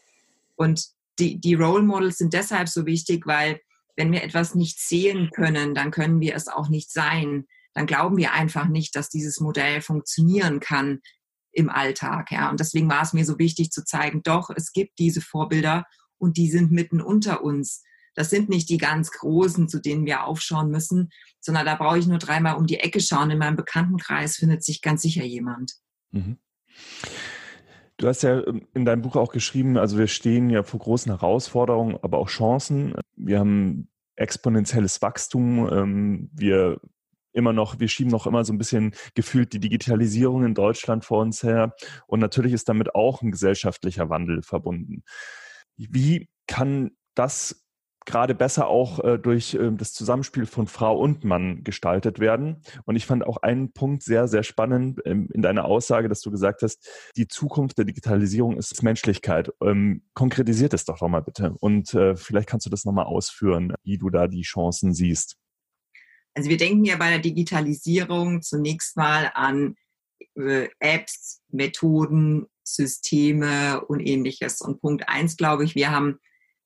Und 0.55 0.87
die, 1.17 1.39
die 1.39 1.53
Role 1.53 1.83
Models 1.83 2.17
sind 2.17 2.33
deshalb 2.33 2.67
so 2.67 2.85
wichtig, 2.85 3.25
weil 3.25 3.61
wenn 3.95 4.11
wir 4.11 4.23
etwas 4.23 4.53
nicht 4.53 4.79
sehen 4.79 5.29
können, 5.33 5.73
dann 5.73 5.91
können 5.91 6.19
wir 6.19 6.35
es 6.35 6.49
auch 6.49 6.67
nicht 6.67 6.91
sein. 6.91 7.45
Dann 7.73 7.85
glauben 7.85 8.17
wir 8.17 8.33
einfach 8.33 8.67
nicht, 8.67 8.95
dass 8.95 9.09
dieses 9.09 9.39
Modell 9.39 9.81
funktionieren 9.81 10.59
kann 10.59 10.99
im 11.53 11.69
Alltag. 11.69 12.31
Ja. 12.31 12.49
Und 12.49 12.59
deswegen 12.59 12.89
war 12.89 13.01
es 13.01 13.13
mir 13.13 13.23
so 13.23 13.39
wichtig 13.39 13.71
zu 13.71 13.85
zeigen, 13.85 14.23
doch, 14.23 14.49
es 14.49 14.73
gibt 14.73 14.99
diese 14.99 15.21
Vorbilder 15.21 15.85
und 16.17 16.35
die 16.35 16.49
sind 16.49 16.71
mitten 16.71 17.01
unter 17.01 17.43
uns. 17.43 17.83
Das 18.15 18.29
sind 18.29 18.49
nicht 18.49 18.69
die 18.69 18.77
ganz 18.77 19.11
Großen, 19.11 19.69
zu 19.69 19.79
denen 19.79 20.05
wir 20.05 20.23
aufschauen 20.23 20.71
müssen, 20.71 21.09
sondern 21.39 21.65
da 21.65 21.75
brauche 21.75 21.99
ich 21.99 22.07
nur 22.07 22.17
dreimal 22.17 22.55
um 22.55 22.65
die 22.65 22.79
Ecke 22.79 22.99
schauen. 22.99 23.29
In 23.29 23.37
meinem 23.37 23.55
Bekanntenkreis 23.55 24.37
findet 24.37 24.63
sich 24.63 24.81
ganz 24.81 25.01
sicher 25.01 25.23
jemand. 25.23 25.73
Mhm. 26.11 26.37
Du 27.97 28.07
hast 28.07 28.23
ja 28.23 28.45
ähm, 28.45 28.67
in 28.73 28.85
deinem 28.85 29.01
Buch 29.01 29.15
auch 29.15 29.31
geschrieben, 29.31 29.77
also 29.77 29.97
wir 29.97 30.07
stehen 30.07 30.49
ja 30.49 30.63
vor 30.63 30.79
großen 30.79 31.11
Herausforderungen, 31.11 31.97
aber 32.01 32.17
auch 32.17 32.29
Chancen. 32.29 32.95
Wir 33.15 33.39
haben 33.39 33.89
exponentielles 34.15 35.01
Wachstum. 35.01 35.69
Ähm, 35.71 36.29
wir 36.33 36.79
immer 37.33 37.53
noch, 37.53 37.79
wir 37.79 37.89
schieben 37.89 38.11
noch 38.11 38.27
immer 38.27 38.45
so 38.45 38.53
ein 38.53 38.57
bisschen 38.57 38.95
gefühlt 39.13 39.51
die 39.53 39.59
Digitalisierung 39.59 40.45
in 40.45 40.53
Deutschland 40.53 41.03
vor 41.03 41.21
uns 41.21 41.43
her. 41.43 41.75
Und 42.07 42.21
natürlich 42.21 42.53
ist 42.53 42.69
damit 42.69 42.95
auch 42.95 43.21
ein 43.21 43.31
gesellschaftlicher 43.31 44.09
Wandel 44.09 44.41
verbunden. 44.41 45.03
Wie 45.75 46.29
kann 46.47 46.91
das 47.13 47.64
gerade 48.05 48.35
besser 48.35 48.67
auch 48.67 49.03
äh, 49.03 49.17
durch 49.17 49.55
äh, 49.55 49.71
das 49.71 49.93
Zusammenspiel 49.93 50.45
von 50.45 50.67
Frau 50.67 50.97
und 50.97 51.23
Mann 51.23 51.63
gestaltet 51.63 52.19
werden. 52.19 52.61
Und 52.85 52.95
ich 52.95 53.05
fand 53.05 53.25
auch 53.25 53.37
einen 53.37 53.73
Punkt 53.73 54.03
sehr, 54.03 54.27
sehr 54.27 54.43
spannend 54.43 55.01
ähm, 55.05 55.29
in 55.33 55.41
deiner 55.41 55.65
Aussage, 55.65 56.07
dass 56.07 56.21
du 56.21 56.31
gesagt 56.31 56.61
hast, 56.61 56.87
die 57.17 57.27
Zukunft 57.27 57.77
der 57.77 57.85
Digitalisierung 57.85 58.57
ist 58.57 58.83
Menschlichkeit. 58.83 59.51
Ähm, 59.61 60.03
konkretisiert 60.13 60.73
es 60.73 60.85
doch 60.85 61.01
nochmal 61.01 61.23
bitte. 61.23 61.55
Und 61.59 61.93
äh, 61.93 62.15
vielleicht 62.15 62.47
kannst 62.49 62.65
du 62.65 62.69
das 62.69 62.85
nochmal 62.85 63.05
ausführen, 63.05 63.73
wie 63.83 63.97
du 63.97 64.09
da 64.09 64.27
die 64.27 64.43
Chancen 64.43 64.93
siehst. 64.93 65.37
Also 66.35 66.49
wir 66.49 66.57
denken 66.57 66.83
ja 66.83 66.97
bei 66.97 67.09
der 67.09 67.19
Digitalisierung 67.19 68.41
zunächst 68.41 68.97
mal 68.97 69.31
an 69.33 69.75
äh, 70.35 70.67
Apps, 70.79 71.41
Methoden, 71.49 72.45
Systeme 72.63 73.83
und 73.85 74.01
ähnliches. 74.01 74.61
Und 74.61 74.81
Punkt 74.81 75.07
eins, 75.07 75.37
glaube 75.37 75.63
ich, 75.63 75.75
wir 75.75 75.91
haben 75.91 76.19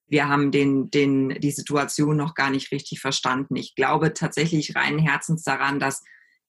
wir 0.09 0.27
haben 0.27 0.51
den, 0.51 0.89
den, 0.89 1.29
die 1.39 1.51
Situation 1.51 2.17
noch 2.17 2.33
gar 2.33 2.49
nicht 2.49 2.71
richtig 2.71 2.99
verstanden. 2.99 3.55
Ich 3.55 3.75
glaube 3.75 4.13
tatsächlich 4.13 4.75
reinen 4.75 4.99
Herzens 4.99 5.43
daran, 5.43 5.79
dass 5.79 6.03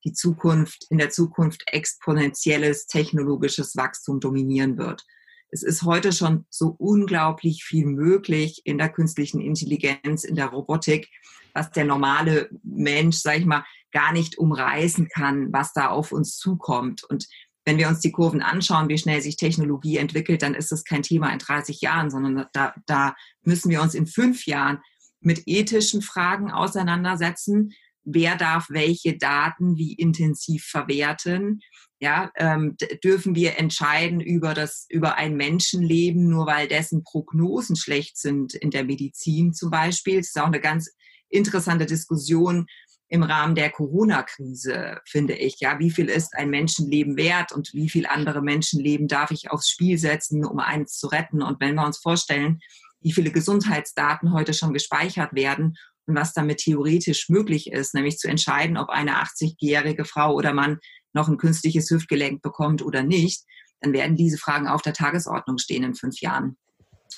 die 0.05 0.13
Zukunft, 0.13 0.87
in 0.91 0.99
der 0.99 1.11
Zukunft 1.11 1.63
exponentielles 1.67 2.87
technologisches 2.87 3.77
Wachstum 3.77 4.19
dominieren 4.19 4.79
wird. 4.79 5.05
Es 5.51 5.63
ist 5.63 5.83
heute 5.83 6.13
schon 6.13 6.47
so 6.49 6.75
unglaublich 6.79 7.65
viel 7.65 7.85
möglich 7.85 8.63
in 8.65 8.79
der 8.79 8.89
künstlichen 8.89 9.41
Intelligenz, 9.41 10.25
in 10.25 10.37
der 10.37 10.47
Robotik, 10.47 11.09
was 11.53 11.71
der 11.71 11.85
normale 11.85 12.49
Mensch, 12.63 13.19
sag 13.19 13.39
ich 13.39 13.47
mal, 13.47 13.65
gar 13.93 14.13
nicht 14.13 14.39
umreißen 14.39 15.09
kann, 15.09 15.53
was 15.53 15.73
da 15.73 15.89
auf 15.89 16.13
uns 16.13 16.39
zukommt. 16.39 17.03
Und 17.05 17.27
wenn 17.65 17.79
wir 17.79 17.89
uns 17.89 18.01
die 18.01 18.13
Kurven 18.13 18.43
anschauen, 18.43 18.89
wie 18.89 18.99
schnell 18.99 19.21
sich 19.21 19.37
Technologie 19.37 19.99
entwickelt, 19.99 20.43
dann 20.43 20.55
ist 20.55 20.73
das 20.73 20.85
kein 20.85 21.03
Thema 21.03 21.31
in 21.33 21.39
30 21.39 21.81
Jahren, 21.81 22.11
sondern 22.11 22.47
da, 22.53 22.75
da 22.87 23.15
müssen 23.43 23.71
wir 23.71 23.83
uns 23.83 23.95
in 23.95 24.07
fünf 24.07 24.47
Jahren 24.47 24.79
mit 25.21 25.43
ethischen 25.47 26.03
Fragen 26.03 26.51
auseinandersetzen. 26.51 27.73
Wer 28.05 28.37
darf 28.37 28.67
welche 28.71 29.19
Daten 29.19 29.77
wie 29.77 29.93
intensiv 29.93 30.65
verwerten? 30.65 31.61
Ja, 32.03 32.31
ähm, 32.37 32.77
dürfen 33.05 33.35
wir 33.35 33.59
entscheiden 33.59 34.23
über 34.23 34.55
das, 34.55 34.87
über 34.89 35.17
ein 35.17 35.37
Menschenleben, 35.37 36.31
nur 36.31 36.47
weil 36.47 36.67
dessen 36.67 37.05
Prognosen 37.05 37.77
schlecht 37.77 38.17
sind 38.17 38.55
in 38.55 38.71
der 38.71 38.85
Medizin 38.85 39.53
zum 39.53 39.71
Beispiel? 39.71 40.17
Das 40.17 40.29
ist 40.29 40.41
auch 40.41 40.47
eine 40.47 40.61
ganz 40.61 40.91
interessante 41.29 41.85
Diskussion, 41.85 42.67
im 43.11 43.25
Rahmen 43.25 43.57
der 43.57 43.71
Corona-Krise, 43.71 45.01
finde 45.05 45.35
ich. 45.35 45.57
Ja, 45.59 45.81
wie 45.81 45.91
viel 45.91 46.09
ist 46.09 46.35
ein 46.37 46.49
Menschenleben 46.49 47.17
wert 47.17 47.51
und 47.51 47.75
wie 47.75 47.89
viel 47.91 48.07
andere 48.07 48.41
Menschenleben 48.41 49.09
darf 49.09 49.33
ich 49.33 49.51
aufs 49.51 49.69
Spiel 49.69 49.99
setzen, 49.99 50.45
um 50.45 50.61
eins 50.61 50.97
zu 50.97 51.09
retten? 51.09 51.43
Und 51.43 51.61
wenn 51.61 51.75
wir 51.75 51.85
uns 51.85 51.99
vorstellen, 51.99 52.61
wie 53.01 53.13
viele 53.13 53.33
Gesundheitsdaten 53.33 54.33
heute 54.33 54.55
schon 54.55 54.73
gespeichert 54.73 55.35
werden 55.35 55.77
und 56.07 56.15
was 56.15 56.33
damit 56.35 56.59
theoretisch 56.59 57.29
möglich 57.29 57.73
ist, 57.73 57.95
nämlich 57.95 58.19
zu 58.19 58.29
entscheiden, 58.29 58.77
ob 58.77 58.91
eine 58.91 59.21
80-jährige 59.23 60.05
Frau 60.05 60.33
oder 60.35 60.55
Mann 60.55 60.79
noch 61.13 61.29
ein 61.29 61.37
künstliches 61.37 61.91
Hüftgelenk 61.91 62.43
bekommt 62.43 62.81
oder 62.81 63.03
nicht, 63.03 63.43
dann 63.81 63.93
werden 63.93 64.15
diese 64.15 64.39
Fragen 64.39 64.69
auf 64.69 64.83
der 64.83 64.93
Tagesordnung 64.93 65.59
stehen 65.59 65.83
in 65.83 65.95
fünf 65.97 66.21
Jahren. 66.21 66.57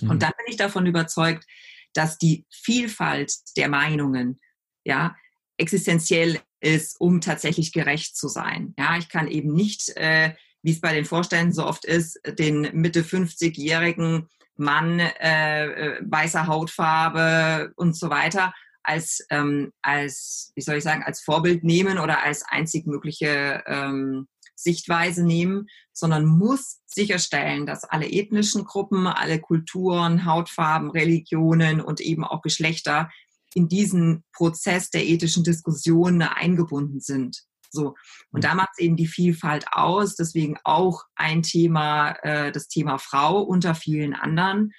Mhm. 0.01 0.09
Und 0.09 0.23
dann 0.23 0.33
bin 0.39 0.47
ich 0.49 0.57
davon 0.57 0.87
überzeugt, 0.87 1.45
dass 1.93 2.17
die 2.17 2.47
Vielfalt 2.51 3.35
der 3.59 3.69
Meinungen, 3.69 4.41
ja, 4.85 5.15
existenziell 5.57 6.41
ist, 6.61 7.01
um 7.01 7.21
tatsächlich 7.21 7.73
gerecht 7.73 8.17
zu 8.17 8.29
sein. 8.29 8.75
Ja, 8.79 8.97
ich 8.97 9.09
kann 9.09 9.29
eben 9.29 9.53
nicht, 9.53 9.97
äh, 9.97 10.35
wie 10.63 10.73
es 10.73 10.81
bei 10.81 10.95
den 10.95 11.05
Vorständen 11.05 11.53
so 11.53 11.67
oft 11.67 11.85
ist, 11.85 12.21
den 12.39 12.69
Mitte 12.73 13.03
50-jährigen 13.03 14.29
Mann 14.57 15.01
äh, 15.01 15.67
äh, 15.67 16.01
weißer 16.03 16.47
Hautfarbe 16.47 17.73
und 17.77 17.97
so 17.97 18.11
weiter 18.11 18.55
als, 18.83 19.25
ähm, 19.31 19.73
als, 19.83 20.53
wie 20.55 20.61
soll 20.61 20.77
ich 20.77 20.85
sagen, 20.85 21.05
als 21.05 21.23
Vorbild 21.23 21.65
nehmen 21.65 21.99
oder 21.99 22.23
als 22.23 22.43
einzig 22.43 22.87
mögliche 22.87 23.63
ähm, 23.67 24.29
Sichtweise 24.55 25.25
nehmen, 25.25 25.69
sondern 25.93 26.27
muss 26.27 26.81
sicherstellen, 26.87 27.67
dass 27.67 27.85
alle 27.85 28.11
ethnischen 28.11 28.65
Gruppen, 28.65 29.07
alle 29.07 29.41
Kulturen, 29.41 30.25
Hautfarben, 30.25 30.91
Religionen 30.91 31.81
und 31.81 32.01
eben 32.01 32.25
auch 32.25 32.43
Geschlechter 32.43 33.11
in 33.55 33.69
diesen 33.69 34.25
Prozess 34.33 34.91
der 34.91 35.05
ethischen 35.05 35.45
Diskussion 35.45 36.23
eingebunden 36.23 37.01
sind. 37.01 37.43
So. 37.71 37.95
Und 38.31 38.41
mhm. 38.41 38.43
da 38.43 38.55
macht 38.55 38.71
es 38.77 38.85
eben 38.85 38.97
die 38.97 39.07
Vielfalt 39.07 39.67
aus. 39.73 40.15
Deswegen 40.15 40.59
auch 40.65 41.05
ein 41.15 41.43
Thema, 41.43 42.13
äh, 42.23 42.53
das 42.53 42.69
Thema 42.69 42.99
Frau 42.99 43.41
unter 43.43 43.75
vielen 43.75 44.15
anderen. 44.15 44.73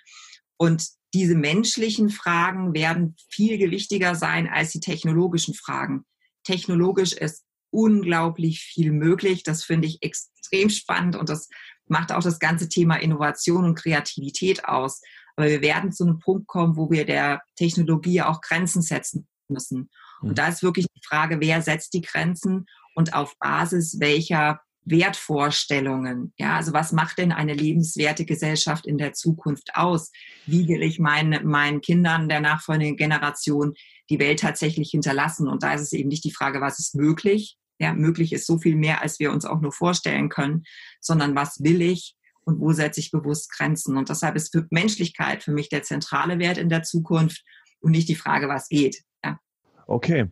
Und 0.58 0.88
diese 1.13 1.36
menschlichen 1.36 2.10
Fragen 2.10 2.74
werden 2.74 3.15
viel 3.30 3.58
gewichtiger 3.58 4.15
sein 4.15 4.48
als 4.48 4.72
die 4.72 4.80
technologischen 4.80 5.53
Fragen. 5.53 6.06
Technologisch 6.44 7.13
ist 7.13 7.44
unglaublich 7.70 8.62
viel 8.62 8.92
möglich. 8.92 9.44
Das 9.44 9.63
finde 9.63 9.88
ich 9.88 10.01
extrem 10.01 10.70
spannend 10.70 11.15
und 11.15 11.30
das 11.30 11.50
macht 11.88 12.12
auch 12.12 12.24
das 12.24 12.39
ganze 12.39 12.70
Thema 12.70 12.96
Innovation 12.96 13.65
und 13.65 13.75
Kreativität 13.75 14.65
aus. 14.65 15.01
Aber 15.35 15.47
wir 15.47 15.61
werden 15.61 15.91
zu 15.91 16.03
einem 16.03 16.19
Punkt 16.19 16.47
kommen, 16.47 16.77
wo 16.77 16.91
wir 16.91 17.05
der 17.05 17.41
Technologie 17.55 18.21
auch 18.21 18.41
Grenzen 18.41 18.81
setzen 18.81 19.27
müssen. 19.49 19.89
Und 20.21 20.29
mhm. 20.29 20.35
da 20.35 20.47
ist 20.47 20.63
wirklich 20.63 20.87
die 20.95 21.05
Frage, 21.05 21.39
wer 21.39 21.61
setzt 21.61 21.93
die 21.93 22.01
Grenzen 22.01 22.65
und 22.95 23.13
auf 23.13 23.37
Basis 23.39 23.99
welcher 23.99 24.61
Wertvorstellungen. 24.85 26.33
Ja, 26.37 26.57
also 26.57 26.73
was 26.73 26.91
macht 26.91 27.17
denn 27.17 27.31
eine 27.31 27.53
lebenswerte 27.53 28.25
Gesellschaft 28.25 28.85
in 28.85 28.97
der 28.97 29.13
Zukunft 29.13 29.75
aus? 29.75 30.11
Wie 30.45 30.67
will 30.67 30.83
ich 30.83 30.99
meinen, 30.99 31.47
meinen 31.47 31.81
Kindern 31.81 32.27
der 32.27 32.41
nachfolgenden 32.41 32.97
Generation 32.97 33.73
die 34.09 34.19
Welt 34.19 34.41
tatsächlich 34.41 34.89
hinterlassen? 34.91 35.47
Und 35.47 35.63
da 35.63 35.73
ist 35.73 35.81
es 35.81 35.93
eben 35.93 36.09
nicht 36.09 36.25
die 36.25 36.33
Frage, 36.33 36.61
was 36.61 36.79
ist 36.79 36.95
möglich? 36.95 37.57
Ja, 37.79 37.93
möglich 37.93 38.33
ist 38.33 38.45
so 38.45 38.59
viel 38.59 38.75
mehr, 38.75 39.01
als 39.01 39.19
wir 39.19 39.31
uns 39.31 39.45
auch 39.45 39.61
nur 39.61 39.71
vorstellen 39.71 40.29
können, 40.29 40.63
sondern 41.01 41.35
was 41.35 41.63
will 41.63 41.81
ich? 41.81 42.15
Und 42.45 42.59
wo 42.59 42.71
setze 42.71 43.00
ich 43.00 43.12
bewusst 43.12 43.51
Grenzen. 43.51 43.97
Und 43.97 44.09
deshalb 44.09 44.35
ist 44.35 44.51
für 44.51 44.65
Menschlichkeit 44.69 45.43
für 45.43 45.51
mich 45.51 45.69
der 45.69 45.83
zentrale 45.83 46.39
Wert 46.39 46.57
in 46.57 46.69
der 46.69 46.83
Zukunft 46.83 47.43
und 47.79 47.91
nicht 47.91 48.09
die 48.09 48.15
Frage, 48.15 48.47
was 48.47 48.69
geht. 48.69 49.03
Ja. 49.23 49.39
Okay. 49.88 50.27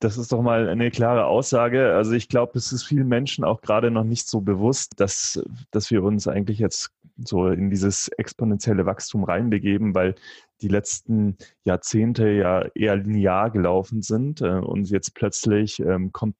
Das 0.00 0.18
ist 0.18 0.32
doch 0.32 0.42
mal 0.42 0.68
eine 0.68 0.90
klare 0.90 1.24
Aussage. 1.24 1.94
Also 1.94 2.12
ich 2.12 2.28
glaube, 2.28 2.58
es 2.58 2.72
ist 2.72 2.82
vielen 2.82 3.08
Menschen 3.08 3.42
auch 3.42 3.62
gerade 3.62 3.90
noch 3.90 4.04
nicht 4.04 4.28
so 4.28 4.42
bewusst, 4.42 4.92
dass, 4.96 5.42
dass 5.70 5.90
wir 5.90 6.02
uns 6.02 6.28
eigentlich 6.28 6.58
jetzt 6.58 6.90
so 7.16 7.46
in 7.46 7.70
dieses 7.70 8.08
exponentielle 8.08 8.86
Wachstum 8.86 9.24
reinbegeben, 9.24 9.94
weil 9.94 10.14
die 10.60 10.68
letzten 10.68 11.38
Jahrzehnte 11.64 12.28
ja 12.28 12.66
eher 12.74 12.96
linear 12.96 13.50
gelaufen 13.50 14.02
sind 14.02 14.40
äh, 14.42 14.58
und 14.58 14.90
jetzt 14.90 15.14
plötzlich 15.14 15.80
ähm, 15.80 16.12
kommt 16.12 16.36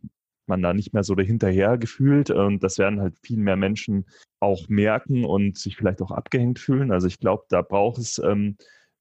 man 0.49 0.63
da 0.63 0.75
nicht 0.75 0.93
mehr 0.93 1.05
so 1.05 1.15
dahinterher 1.15 1.79
gefühlt. 1.79 2.31
Und 2.31 2.63
das 2.63 2.79
werden 2.79 3.01
halt 3.01 3.19
viel 3.19 3.39
mehr 3.39 3.57
Menschen 3.57 4.07
auch 4.41 4.69
merken 4.69 5.25
und 5.25 5.59
sich 5.59 5.77
vielleicht 5.77 6.03
auch 6.03 6.11
abgehängt 6.11 6.59
fühlen. 6.59 6.93
Also 6.93 7.07
ich 7.07 7.19
glaube, 7.19 7.45
da 7.49 7.63
braucht 7.63 7.99
es, 7.99 8.19
ähm, 8.19 8.57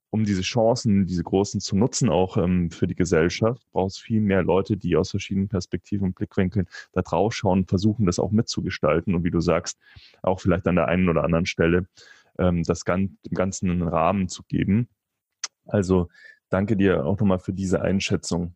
um 0.09 0.25
diese 0.25 0.43
Chancen, 0.43 1.07
diese 1.07 1.23
großen 1.23 1.59
zu 1.59 1.75
nutzen, 1.75 2.09
auch 2.09 2.37
ähm, 2.37 2.69
für 2.69 2.85
die 2.85 2.95
Gesellschaft, 2.95 3.65
braucht 3.71 3.93
es 3.93 3.97
viel 3.97 4.21
mehr 4.21 4.43
Leute, 4.43 4.77
die 4.77 4.95
aus 4.95 5.09
verschiedenen 5.09 5.49
Perspektiven 5.49 6.05
und 6.07 6.15
Blickwinkeln 6.15 6.67
da 6.91 7.01
drauf 7.01 7.33
schauen 7.33 7.65
versuchen, 7.65 8.05
das 8.05 8.19
auch 8.19 8.31
mitzugestalten. 8.31 9.15
Und 9.15 9.23
wie 9.23 9.31
du 9.31 9.39
sagst, 9.39 9.79
auch 10.21 10.39
vielleicht 10.39 10.67
an 10.67 10.75
der 10.75 10.87
einen 10.87 11.09
oder 11.09 11.23
anderen 11.23 11.47
Stelle 11.47 11.87
ähm, 12.37 12.63
das 12.63 12.85
Ganzen 12.85 13.69
einen 13.69 13.87
Rahmen 13.87 14.29
zu 14.29 14.43
geben. 14.43 14.87
Also 15.65 16.09
danke 16.49 16.77
dir 16.77 17.05
auch 17.05 17.19
nochmal 17.19 17.39
für 17.39 17.53
diese 17.53 17.81
Einschätzung. 17.81 18.55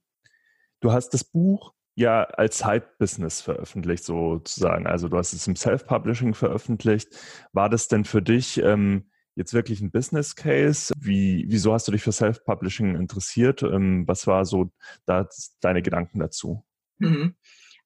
Du 0.79 0.91
hast 0.91 1.09
das 1.09 1.23
Buch 1.23 1.73
ja 1.97 2.23
als 2.23 2.59
Side-Business 2.59 3.41
veröffentlicht, 3.41 4.03
sozusagen. 4.03 4.85
Also 4.85 5.09
du 5.09 5.17
hast 5.17 5.33
es 5.33 5.47
im 5.47 5.55
Self-Publishing 5.55 6.35
veröffentlicht. 6.35 7.09
War 7.53 7.69
das 7.69 7.87
denn 7.87 8.05
für 8.05 8.21
dich 8.21 8.59
ähm, 8.59 9.09
jetzt 9.35 9.53
wirklich 9.53 9.81
ein 9.81 9.89
Business 9.89 10.35
Case? 10.35 10.93
Wie, 10.99 11.45
wieso 11.47 11.73
hast 11.73 11.87
du 11.87 11.91
dich 11.91 12.03
für 12.03 12.11
Self-Publishing 12.11 12.95
interessiert? 12.95 13.63
Ähm, 13.63 14.07
was 14.07 14.27
war 14.27 14.45
so 14.45 14.71
da 15.05 15.27
deine 15.59 15.81
Gedanken 15.81 16.19
dazu? 16.19 16.63
Mhm. 16.99 17.35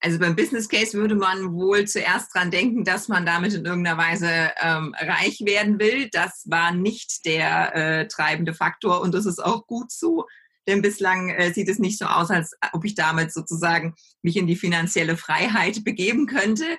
Also 0.02 0.20
beim 0.20 0.36
Business 0.36 0.68
Case 0.68 0.98
würde 0.98 1.16
man 1.16 1.54
wohl 1.54 1.88
zuerst 1.88 2.36
dran 2.36 2.52
denken, 2.52 2.84
dass 2.84 3.08
man 3.08 3.26
damit 3.26 3.54
in 3.54 3.66
irgendeiner 3.66 3.98
Weise 3.98 4.52
ähm, 4.62 4.94
reich 5.00 5.40
werden 5.46 5.80
will. 5.80 6.10
Das 6.12 6.44
war 6.50 6.74
nicht 6.74 7.26
der 7.26 7.76
äh, 7.76 8.08
treibende 8.10 8.54
Faktor 8.54 9.02
und 9.02 9.14
das 9.14 9.26
ist 9.26 9.40
auch 9.40 9.68
gut 9.68 9.90
so. 9.92 10.26
Denn 10.68 10.82
bislang 10.82 11.30
äh, 11.30 11.54
sieht 11.54 11.70
es 11.70 11.80
nicht 11.80 11.98
so 11.98 12.06
aus, 12.06 12.30
als 12.30 12.56
ob 12.74 12.86
ich 12.86 12.96
damit 12.96 13.34
sozusagen 13.34 13.96
mich 14.22 14.38
in 14.38 14.48
die 14.48 14.56
finanzielle 14.56 15.18
Freiheit 15.18 15.84
begeben 15.84 16.28
könnte. 16.28 16.78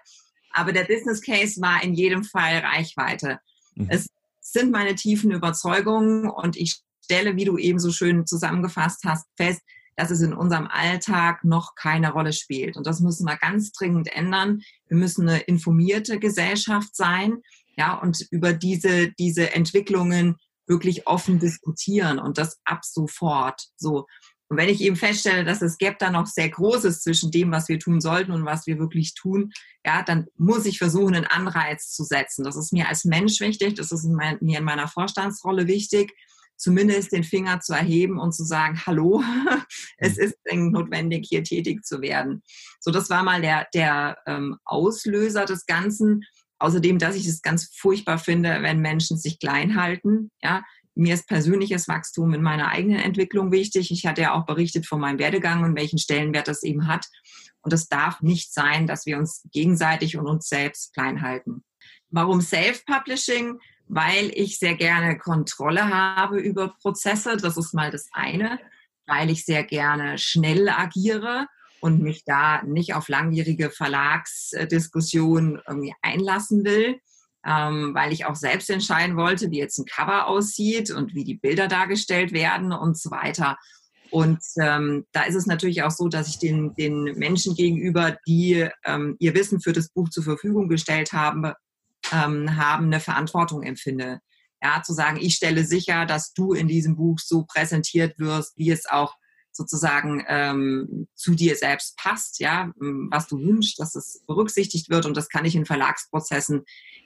Aber 0.53 0.73
der 0.73 0.85
Business 0.85 1.21
Case 1.21 1.61
war 1.61 1.83
in 1.83 1.95
jedem 1.95 2.25
Fall 2.25 2.59
Reichweite. 2.59 3.39
Mhm. 3.75 3.89
Es 3.89 4.07
sind 4.41 4.71
meine 4.71 4.95
tiefen 4.95 5.31
Überzeugungen 5.31 6.29
und 6.29 6.57
ich 6.57 6.81
stelle, 7.05 7.37
wie 7.37 7.45
du 7.45 7.59
eben 7.59 7.79
so 7.79 7.91
schön 7.91 8.27
zusammengefasst 8.27 9.05
hast, 9.05 9.27
fest, 9.37 9.63
dass 9.97 10.11
es 10.11 10.21
in 10.21 10.33
unserem 10.33 10.69
Alltag 10.69 11.45
noch 11.45 11.75
keine 11.75 12.13
Rolle 12.13 12.33
spielt. 12.33 12.77
Und 12.77 12.87
das 12.87 13.01
müssen 13.01 13.27
wir 13.27 13.37
ganz 13.37 13.73
dringend 13.73 14.09
ändern. 14.15 14.63
Wir 14.89 14.97
müssen 14.97 15.29
eine 15.29 15.41
informierte 15.41 16.19
Gesellschaft 16.19 16.95
sein, 16.95 17.43
ja, 17.77 17.95
und 17.95 18.27
über 18.31 18.53
diese, 18.53 19.13
diese 19.13 19.55
Entwicklungen 19.55 20.37
wirklich 20.73 21.07
offen 21.07 21.39
diskutieren 21.39 22.19
und 22.19 22.39
das 22.39 22.59
ab 22.65 22.85
sofort. 22.85 23.61
So. 23.77 24.07
Und 24.49 24.57
wenn 24.57 24.69
ich 24.69 24.81
eben 24.81 24.97
feststelle, 24.97 25.45
dass 25.45 25.63
es 25.63 25.79
Gap 25.79 25.99
da 25.99 26.11
noch 26.11 26.27
sehr 26.27 26.49
groß 26.49 26.85
ist 26.85 27.03
zwischen 27.03 27.31
dem, 27.31 27.53
was 27.53 27.69
wir 27.69 27.79
tun 27.79 28.01
sollten 28.01 28.33
und 28.33 28.45
was 28.45 28.67
wir 28.67 28.79
wirklich 28.79 29.15
tun, 29.15 29.53
ja, 29.85 30.03
dann 30.03 30.27
muss 30.37 30.67
ich 30.67 30.79
versuchen, 30.79 31.15
einen 31.15 31.27
Anreiz 31.27 31.91
zu 31.93 32.05
setzen. 32.05 32.45
Das 32.45 32.57
ist 32.57 32.73
mir 32.73 32.89
als 32.89 33.05
Mensch 33.05 33.41
wichtig, 33.41 33.75
das 33.75 33.93
ist 33.93 34.05
mir 34.05 34.39
in 34.41 34.65
meiner 34.65 34.89
Vorstandsrolle 34.89 35.67
wichtig, 35.69 36.13
zumindest 36.57 37.13
den 37.13 37.25
Finger 37.25 37.61
zu 37.61 37.73
erheben 37.73 38.19
und 38.19 38.33
zu 38.33 38.45
sagen, 38.45 38.81
hallo, 38.87 39.23
es 39.99 40.17
ist 40.17 40.37
dringend 40.47 40.73
notwendig, 40.73 41.27
hier 41.29 41.43
tätig 41.43 41.85
zu 41.85 42.01
werden. 42.01 42.43
So, 42.81 42.91
das 42.91 43.11
war 43.11 43.23
mal 43.23 43.41
der, 43.41 43.67
der 43.75 44.19
ähm, 44.27 44.57
Auslöser 44.65 45.45
des 45.45 45.67
Ganzen. 45.67 46.25
Außerdem, 46.63 47.01
dass 47.01 47.17
ich 47.17 47.27
es 47.27 47.43
ganz 47.43 47.75
furchtbar 47.77 48.19
finde, 48.19 48.63
wenn 48.63 48.79
Menschen 48.79 49.19
sich 49.19 49.41
klein 49.41 49.75
halten. 49.75 50.31
Ja, 50.43 50.63
mir 50.95 51.15
ist 51.15 51.27
persönliches 51.27 51.89
Wachstum 51.89 52.35
in 52.35 52.43
meiner 52.43 52.69
eigenen 52.69 53.01
Entwicklung 53.01 53.51
wichtig. 53.51 53.91
Ich 53.91 54.07
hatte 54.07 54.23
ja 54.23 54.33
auch 54.33 54.47
berichtet 54.47 54.87
von 54.87 55.01
meinem 55.01 55.19
Werdegang 55.19 55.65
und 55.65 55.75
welchen 55.75 55.99
Stellenwert 55.99 56.47
das 56.47 56.63
eben 56.63 56.87
hat. 56.87 57.07
Und 57.63 57.73
es 57.73 57.89
darf 57.89 58.21
nicht 58.21 58.55
sein, 58.55 58.87
dass 58.87 59.07
wir 59.07 59.19
uns 59.19 59.43
gegenseitig 59.51 60.17
und 60.17 60.29
uns 60.29 60.49
selbst 60.49 60.95
klein 60.95 61.23
halten. 61.23 61.65
Warum 62.11 62.41
Self-Publishing? 62.41 63.59
Weil 63.89 64.31
ich 64.33 64.61
sehr 64.61 64.77
gerne 64.77 65.19
Kontrolle 65.19 65.89
habe 65.89 66.39
über 66.39 66.77
Prozesse. 66.81 67.37
Das 67.39 67.57
ist 67.57 67.75
mal 67.75 67.91
das 67.91 68.09
eine. 68.13 68.61
Weil 69.07 69.31
ich 69.31 69.45
sehr 69.45 69.65
gerne 69.65 70.17
schnell 70.17 70.69
agiere 70.69 71.49
und 71.83 72.01
mich 72.01 72.25
da 72.25 72.63
nicht 72.63 72.95
auf 72.95 73.09
langwierige 73.09 73.71
Verlagsdiskussionen 73.71 75.61
irgendwie 75.67 75.95
einlassen 76.01 76.65
will 76.65 77.01
ähm, 77.45 77.95
weil 77.95 78.13
ich 78.13 78.25
auch 78.25 78.37
selbst 78.37 78.71
entscheiden 78.71 79.17
wollte, 79.17 79.51
wie 79.51 79.59
jetzt 79.59 79.79
ein 79.79 79.87
Cover 79.87 80.27
aussieht 80.27 80.91
und 80.91 81.15
wie 81.15 81.25
die 81.25 81.35
Bilder 81.35 81.69
dargestellt 81.69 82.33
werden 82.33 82.73
und 82.73 82.97
so 82.97 83.11
weiter. 83.11 83.59
Und 84.11 84.41
ähm, 84.61 85.07
da 85.13 85.23
ist 85.23 85.35
es 85.35 85.47
natürlich 85.47 85.83
auch 85.83 85.91
so, 85.91 86.09
dass 86.09 86.29
ich 86.29 86.39
den, 86.39 86.75
den 86.75 87.05
Menschen 87.17 87.55
gegenüber, 87.55 88.17
die 88.27 88.69
ähm, 88.85 89.17
ihr 89.19 89.35
Wissen 89.35 89.61
für 89.61 89.73
das 89.73 89.89
Buch 89.89 90.11
zur 90.11 90.23
Verfügung 90.23 90.69
gestellt 90.69 91.13
haben, 91.13 91.53
ähm, 92.13 92.57
haben 92.57 92.87
eine 92.87 93.01
Verantwortung 93.01 93.63
empfinde. 93.63 94.21
Ja, 94.63 94.83
zu 94.83 94.93
sagen, 94.93 95.19
ich 95.21 95.35
stelle 95.35 95.65
sicher, 95.65 96.07
dass 96.07 96.35
du 96.35 96.53
in 96.53 96.69
diesem 96.69 96.95
Buch 96.95 97.19
so 97.19 97.45
präsentiert 97.45 98.19
wirst, 98.19 98.57
wie 98.57 98.71
es 98.71 98.87
auch 98.87 99.17
sozusagen 99.53 100.25
ähm, 100.29 101.09
zu 101.15 101.35
dir 101.35 101.57
selbst 101.57 101.97
passt, 101.97 102.41
ja, 102.41 102.73
was 102.77 103.29
du 103.29 103.39
wünschst, 103.39 103.79
dass 103.79 103.95
es 103.95 104.25
berücksichtigt 104.27 104.91
wird. 104.91 105.07
Und 105.07 105.17
das 105.17 105.29
kann 105.29 105.45
ich 105.45 105.55
in 105.55 105.67
Verlagsprozessen 105.67 106.65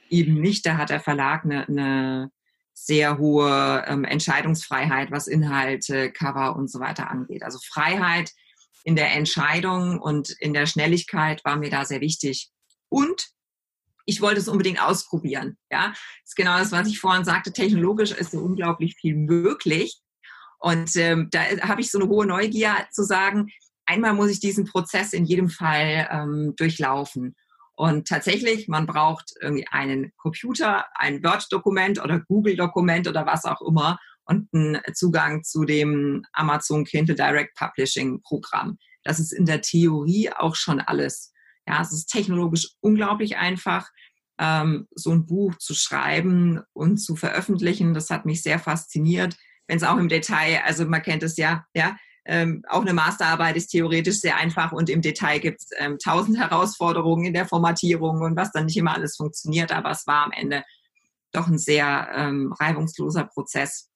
eben 0.09 0.41
nicht. 0.41 0.65
Da 0.65 0.77
hat 0.77 0.91
der 0.91 1.01
Verlag 1.01 1.45
eine, 1.45 1.67
eine 1.67 2.31
sehr 2.73 3.19
hohe 3.19 3.85
ähm, 3.87 4.05
Entscheidungsfreiheit, 4.05 5.11
was 5.11 5.27
Inhalte, 5.27 6.13
Cover 6.13 6.57
und 6.57 6.71
so 6.71 6.79
weiter 6.79 7.11
angeht. 7.11 7.43
Also 7.43 7.59
Freiheit 7.59 8.33
in 8.85 8.97
der 8.97 9.13
Entscheidung 9.13 9.99
und 9.99 10.31
in 10.31 10.55
der 10.55 10.67
Schnelligkeit 10.67 11.45
war 11.45 11.57
mir 11.57 11.71
da 11.71 11.85
sehr 11.85 12.01
wichtig. 12.01 12.51
Und 12.89 13.31
ich 14.05 14.21
wollte 14.21 14.41
es 14.41 14.49
unbedingt 14.49 14.81
ausprobieren. 14.81 15.59
Ja, 15.71 15.89
das 15.89 15.99
ist 16.27 16.37
genau 16.37 16.57
das, 16.57 16.71
was 16.71 16.87
ich 16.87 17.01
vorhin 17.01 17.25
sagte. 17.25 17.53
Technologisch 17.53 18.13
ist 18.13 18.31
so 18.31 18.39
unglaublich 18.39 18.95
viel 18.95 19.17
möglich. 19.17 20.01
Und 20.59 20.97
ähm, 20.97 21.29
da 21.31 21.41
habe 21.63 21.81
ich 21.81 21.91
so 21.91 21.99
eine 21.99 22.09
hohe 22.09 22.27
Neugier 22.27 22.75
zu 22.91 23.03
sagen, 23.03 23.49
einmal 23.87 24.15
muss 24.15 24.31
ich 24.31 24.41
diesen 24.41 24.65
Prozess 24.65 25.13
in 25.13 25.25
jedem 25.25 25.49
Fall 25.49 26.09
ähm, 26.11 26.55
durchlaufen. 26.57 27.35
Und 27.77 28.09
tatsächlich, 28.09 28.69
man 28.69 28.87
braucht 28.87 29.35
irgendwie 29.41 29.67
einen 29.71 30.13
Computer, 30.17 30.87
ein 30.95 31.23
Word-Dokument 31.23 32.03
oder 32.03 32.21
Google-Dokument 32.21 33.07
oder 33.07 33.27
was 33.27 33.45
auch 33.45 33.61
immer 33.61 33.99
und 34.25 34.49
einen 34.53 34.81
Zugang 34.95 35.45
zu 35.45 35.65
dem 35.65 36.25
Amazon 36.33 36.85
Kindle 36.85 37.15
Direct 37.15 37.55
Publishing 37.55 38.23
Programm. 38.23 38.79
Das 39.05 39.21
ist 39.21 39.33
in 39.33 39.45
der 39.45 39.61
Theorie 39.61 40.31
auch 40.33 40.57
schon 40.57 40.81
alles. 40.81 41.33
Ja, 41.69 41.83
es 41.83 41.93
ist 41.93 42.07
technologisch 42.07 42.71
unglaublich 42.81 43.37
einfach, 43.37 43.89
ähm, 44.39 44.89
so 44.95 45.11
ein 45.13 45.27
Buch 45.27 45.57
zu 45.59 45.75
schreiben 45.75 46.63
und 46.73 46.99
zu 46.99 47.15
veröffentlichen. 47.17 47.95
Das 47.95 48.11
hat 48.11 48.27
mich 48.27 48.43
sehr 48.43 48.59
fasziniert. 48.59 49.37
Wenn 49.69 49.79
es 49.79 49.83
auch 49.83 49.97
im 49.97 50.09
Detail, 50.09 50.61
also 50.65 50.87
man 50.87 51.03
kennt 51.03 51.23
es 51.23 51.37
ja, 51.37 51.65
ja, 51.75 51.97
ähm, 52.29 52.63
auch 52.69 52.83
eine 52.83 52.93
Masterarbeit 52.93 53.57
ist 53.57 53.69
theoretisch 53.69 54.17
sehr 54.17 54.37
einfach 54.37 54.73
und 54.73 54.91
im 54.91 55.01
Detail 55.01 55.39
gibt 55.39 55.61
es 55.61 55.69
ähm, 55.79 55.97
tausend 56.03 56.39
Herausforderungen 56.39 57.25
in 57.25 57.35
der 57.35 57.47
Formatierung 57.47 58.21
und 58.21 58.37
was 58.37 58.51
dann 58.51 58.67
nicht 58.67 58.77
immer 58.77 58.95
alles 58.95 59.17
funktioniert, 59.17 59.71
aber 59.71 59.91
es 59.91 60.07
war 60.07 60.25
am 60.25 60.33
Ende 60.33 60.65
doch 61.33 61.47
ein 61.47 61.59
sehr 61.59 62.09
ähm, 62.15 62.53
reibungsloser 62.59 63.25
Prozess. 63.25 63.91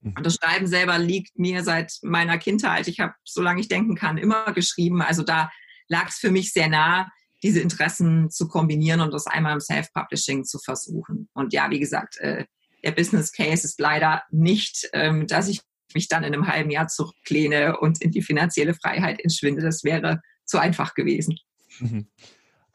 Mhm. 0.00 0.14
Und 0.16 0.26
das 0.26 0.36
Schreiben 0.36 0.66
selber 0.66 0.98
liegt 0.98 1.38
mir 1.38 1.62
seit 1.62 1.98
meiner 2.02 2.38
Kindheit. 2.38 2.88
Ich 2.88 3.00
habe, 3.00 3.14
solange 3.24 3.60
ich 3.60 3.68
denken 3.68 3.96
kann, 3.96 4.16
immer 4.16 4.52
geschrieben. 4.52 5.02
Also 5.02 5.22
da 5.22 5.50
lag 5.88 6.08
es 6.08 6.16
für 6.16 6.30
mich 6.30 6.52
sehr 6.52 6.68
nah, 6.68 7.10
diese 7.42 7.60
Interessen 7.60 8.30
zu 8.30 8.48
kombinieren 8.48 9.00
und 9.00 9.12
das 9.12 9.26
einmal 9.26 9.52
im 9.52 9.60
Self-Publishing 9.60 10.44
zu 10.44 10.58
versuchen. 10.58 11.28
Und 11.34 11.52
ja, 11.52 11.68
wie 11.70 11.80
gesagt, 11.80 12.16
äh, 12.18 12.46
der 12.84 12.92
Business 12.92 13.32
Case 13.32 13.66
ist 13.66 13.80
leider 13.80 14.22
nicht, 14.30 14.88
ähm, 14.92 15.26
dass 15.26 15.48
ich 15.48 15.60
mich 15.94 16.08
dann 16.08 16.24
in 16.24 16.34
einem 16.34 16.46
halben 16.46 16.70
Jahr 16.70 16.88
zurücklehne 16.88 17.78
und 17.78 18.02
in 18.02 18.10
die 18.10 18.22
finanzielle 18.22 18.74
Freiheit 18.74 19.20
entschwinde. 19.22 19.62
Das 19.62 19.84
wäre 19.84 20.20
zu 20.44 20.58
einfach 20.58 20.94
gewesen. 20.94 21.38
Mhm. 21.78 22.08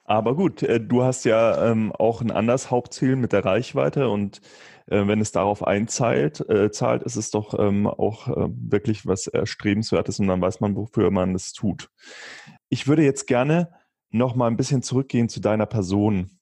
Aber 0.03 0.35
gut, 0.35 0.63
äh, 0.63 0.79
du 0.79 1.03
hast 1.03 1.25
ja 1.25 1.69
ähm, 1.69 1.91
auch 1.91 2.21
ein 2.21 2.31
anderes 2.31 2.71
Hauptziel 2.71 3.15
mit 3.15 3.31
der 3.31 3.45
Reichweite 3.45 4.09
und 4.09 4.41
äh, 4.87 5.05
wenn 5.05 5.21
es 5.21 5.31
darauf 5.31 5.65
einzahlt, 5.65 6.49
äh, 6.49 6.71
zahlt, 6.71 7.03
ist 7.03 7.15
es 7.15 7.29
doch 7.29 7.57
ähm, 7.59 7.85
auch 7.85 8.27
wirklich 8.27 9.05
was 9.05 9.27
Erstrebenswertes 9.27 10.19
und 10.19 10.27
dann 10.27 10.41
weiß 10.41 10.61
man, 10.61 10.75
wofür 10.75 11.11
man 11.11 11.35
es 11.35 11.53
tut. 11.53 11.89
Ich 12.69 12.87
würde 12.87 13.03
jetzt 13.03 13.27
gerne 13.27 13.71
noch 14.09 14.35
mal 14.35 14.47
ein 14.47 14.57
bisschen 14.57 14.81
zurückgehen 14.81 15.29
zu 15.29 15.39
deiner 15.39 15.67
Person. 15.67 16.39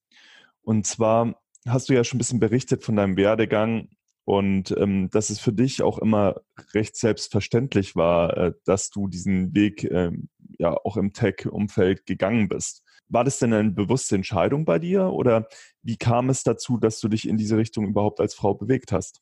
Und 0.61 0.87
zwar 0.87 1.35
hast 1.67 1.89
du 1.89 1.93
ja 1.93 2.03
schon 2.03 2.17
ein 2.17 2.19
bisschen 2.19 2.39
berichtet 2.39 2.83
von 2.83 2.95
deinem 2.95 3.17
Werdegang 3.17 3.89
und 4.25 4.75
ähm, 4.77 5.09
dass 5.09 5.29
es 5.29 5.39
für 5.39 5.53
dich 5.53 5.81
auch 5.81 5.99
immer 5.99 6.41
recht 6.73 6.97
selbstverständlich 6.97 7.95
war, 7.95 8.35
äh, 8.35 8.53
dass 8.65 8.89
du 8.89 9.07
diesen 9.07 9.55
Weg 9.55 9.85
äh, 9.85 10.11
ja 10.59 10.73
auch 10.73 10.97
im 10.97 11.13
Tech-Umfeld 11.13 12.05
gegangen 12.05 12.49
bist. 12.49 12.83
War 13.09 13.23
das 13.23 13.39
denn 13.39 13.53
eine 13.53 13.71
bewusste 13.71 14.15
Entscheidung 14.15 14.65
bei 14.65 14.79
dir 14.79 15.05
oder 15.13 15.47
wie 15.81 15.95
kam 15.95 16.29
es 16.29 16.43
dazu, 16.43 16.77
dass 16.77 16.99
du 16.99 17.07
dich 17.07 17.27
in 17.27 17.37
diese 17.37 17.55
Richtung 17.55 17.87
überhaupt 17.87 18.19
als 18.19 18.35
Frau 18.35 18.53
bewegt 18.53 18.91
hast? 18.91 19.21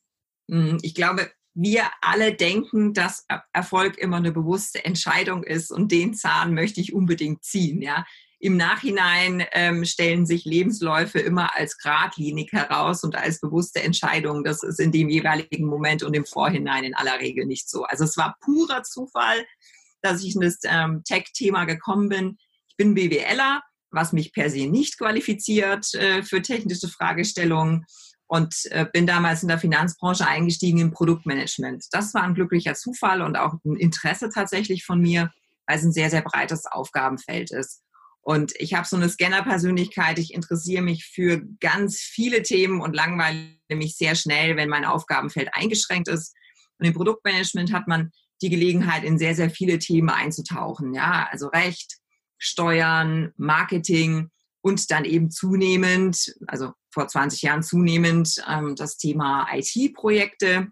Hm, 0.50 0.78
ich 0.82 0.94
glaube, 0.94 1.30
wir 1.54 1.84
alle 2.02 2.34
denken, 2.34 2.92
dass 2.92 3.26
Erfolg 3.52 3.98
immer 3.98 4.18
eine 4.18 4.32
bewusste 4.32 4.84
Entscheidung 4.84 5.42
ist 5.44 5.70
und 5.70 5.92
den 5.92 6.14
Zahn 6.14 6.52
möchte 6.52 6.80
ich 6.80 6.92
unbedingt 6.92 7.44
ziehen. 7.44 7.80
Ja, 7.80 8.04
im 8.46 8.56
Nachhinein 8.56 9.44
ähm, 9.50 9.84
stellen 9.84 10.24
sich 10.24 10.44
Lebensläufe 10.44 11.18
immer 11.18 11.56
als 11.56 11.76
geradlinig 11.78 12.52
heraus 12.52 13.02
und 13.02 13.16
als 13.16 13.40
bewusste 13.40 13.82
Entscheidung. 13.82 14.44
Das 14.44 14.62
ist 14.62 14.78
in 14.78 14.92
dem 14.92 15.08
jeweiligen 15.08 15.66
Moment 15.66 16.04
und 16.04 16.14
im 16.14 16.24
Vorhinein 16.24 16.84
in 16.84 16.94
aller 16.94 17.18
Regel 17.18 17.44
nicht 17.44 17.68
so. 17.68 17.82
Also 17.82 18.04
es 18.04 18.16
war 18.16 18.36
purer 18.40 18.84
Zufall, 18.84 19.44
dass 20.00 20.22
ich 20.22 20.36
in 20.36 20.42
das 20.42 20.58
ähm, 20.62 21.02
Tech-Thema 21.04 21.64
gekommen 21.64 22.08
bin. 22.08 22.38
Ich 22.68 22.76
bin 22.76 22.94
BWLer, 22.94 23.62
was 23.90 24.12
mich 24.12 24.32
per 24.32 24.48
se 24.48 24.68
nicht 24.68 24.96
qualifiziert 24.96 25.92
äh, 25.94 26.22
für 26.22 26.40
technische 26.40 26.86
Fragestellungen 26.86 27.84
und 28.28 28.54
äh, 28.70 28.86
bin 28.92 29.08
damals 29.08 29.42
in 29.42 29.48
der 29.48 29.58
Finanzbranche 29.58 30.24
eingestiegen 30.24 30.78
im 30.78 30.92
Produktmanagement. 30.92 31.84
Das 31.90 32.14
war 32.14 32.22
ein 32.22 32.34
glücklicher 32.34 32.74
Zufall 32.74 33.22
und 33.22 33.34
auch 33.34 33.54
ein 33.64 33.74
Interesse 33.74 34.30
tatsächlich 34.30 34.84
von 34.84 35.00
mir, 35.00 35.32
weil 35.66 35.78
es 35.78 35.84
ein 35.84 35.92
sehr, 35.92 36.10
sehr 36.10 36.22
breites 36.22 36.66
Aufgabenfeld 36.66 37.50
ist. 37.50 37.82
Und 38.26 38.54
ich 38.58 38.74
habe 38.74 38.88
so 38.88 38.96
eine 38.96 39.08
Scanner-Persönlichkeit. 39.08 40.18
Ich 40.18 40.34
interessiere 40.34 40.82
mich 40.82 41.04
für 41.04 41.42
ganz 41.60 42.00
viele 42.00 42.42
Themen 42.42 42.80
und 42.80 42.92
langweile 42.92 43.52
mich 43.70 43.96
sehr 43.96 44.16
schnell, 44.16 44.56
wenn 44.56 44.68
mein 44.68 44.84
Aufgabenfeld 44.84 45.50
eingeschränkt 45.52 46.08
ist. 46.08 46.34
Und 46.80 46.86
im 46.86 46.92
Produktmanagement 46.92 47.72
hat 47.72 47.86
man 47.86 48.10
die 48.42 48.50
Gelegenheit, 48.50 49.04
in 49.04 49.16
sehr, 49.16 49.36
sehr 49.36 49.48
viele 49.48 49.78
Themen 49.78 50.10
einzutauchen. 50.10 50.92
Ja, 50.92 51.28
also 51.30 51.46
Recht, 51.46 51.98
Steuern, 52.36 53.30
Marketing 53.36 54.30
und 54.60 54.90
dann 54.90 55.04
eben 55.04 55.30
zunehmend, 55.30 56.34
also 56.48 56.72
vor 56.90 57.06
20 57.06 57.42
Jahren 57.42 57.62
zunehmend, 57.62 58.42
ähm, 58.48 58.74
das 58.74 58.96
Thema 58.96 59.46
IT-Projekte. 59.52 60.66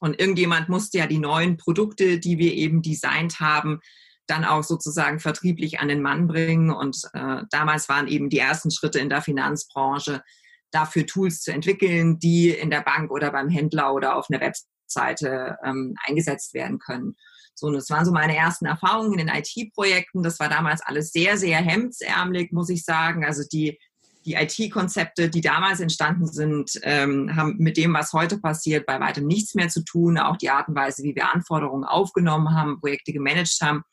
Und 0.00 0.20
irgendjemand 0.20 0.68
musste 0.68 0.98
ja 0.98 1.06
die 1.06 1.18
neuen 1.18 1.56
Produkte, 1.56 2.18
die 2.18 2.36
wir 2.36 2.52
eben 2.52 2.82
designt 2.82 3.40
haben, 3.40 3.80
dann 4.26 4.44
auch 4.44 4.62
sozusagen 4.62 5.20
vertrieblich 5.20 5.80
an 5.80 5.88
den 5.88 6.02
Mann 6.02 6.26
bringen. 6.26 6.70
Und 6.70 7.02
äh, 7.12 7.42
damals 7.50 7.88
waren 7.88 8.08
eben 8.08 8.30
die 8.30 8.38
ersten 8.38 8.70
Schritte 8.70 8.98
in 8.98 9.10
der 9.10 9.22
Finanzbranche, 9.22 10.22
dafür 10.70 11.06
Tools 11.06 11.42
zu 11.42 11.52
entwickeln, 11.52 12.18
die 12.18 12.50
in 12.50 12.70
der 12.70 12.80
Bank 12.80 13.10
oder 13.10 13.30
beim 13.30 13.48
Händler 13.48 13.94
oder 13.94 14.16
auf 14.16 14.26
einer 14.28 14.40
Webseite 14.40 15.56
ähm, 15.64 15.94
eingesetzt 16.06 16.54
werden 16.54 16.78
können. 16.78 17.14
So, 17.54 17.68
und 17.68 17.74
das 17.74 17.90
waren 17.90 18.04
so 18.04 18.10
meine 18.10 18.36
ersten 18.36 18.66
Erfahrungen 18.66 19.18
in 19.18 19.26
den 19.26 19.36
IT-Projekten. 19.36 20.24
Das 20.24 20.40
war 20.40 20.48
damals 20.48 20.80
alles 20.82 21.12
sehr, 21.12 21.36
sehr 21.36 21.58
hemdsärmelig, 21.58 22.50
muss 22.52 22.68
ich 22.68 22.84
sagen. 22.84 23.24
Also 23.24 23.44
die 23.50 23.78
die 24.24 24.34
IT-Konzepte, 24.34 25.28
die 25.28 25.42
damals 25.42 25.80
entstanden 25.80 26.26
sind, 26.26 26.80
ähm, 26.82 27.36
haben 27.36 27.56
mit 27.58 27.76
dem, 27.76 27.92
was 27.92 28.14
heute 28.14 28.38
passiert, 28.38 28.86
bei 28.86 28.98
weitem 28.98 29.26
nichts 29.26 29.54
mehr 29.54 29.68
zu 29.68 29.84
tun. 29.84 30.18
Auch 30.18 30.38
die 30.38 30.48
Art 30.48 30.68
und 30.68 30.74
Weise, 30.74 31.02
wie 31.02 31.14
wir 31.14 31.32
Anforderungen 31.32 31.84
aufgenommen 31.84 32.54
haben, 32.54 32.80
Projekte 32.80 33.12
gemanagt 33.12 33.58
haben 33.60 33.84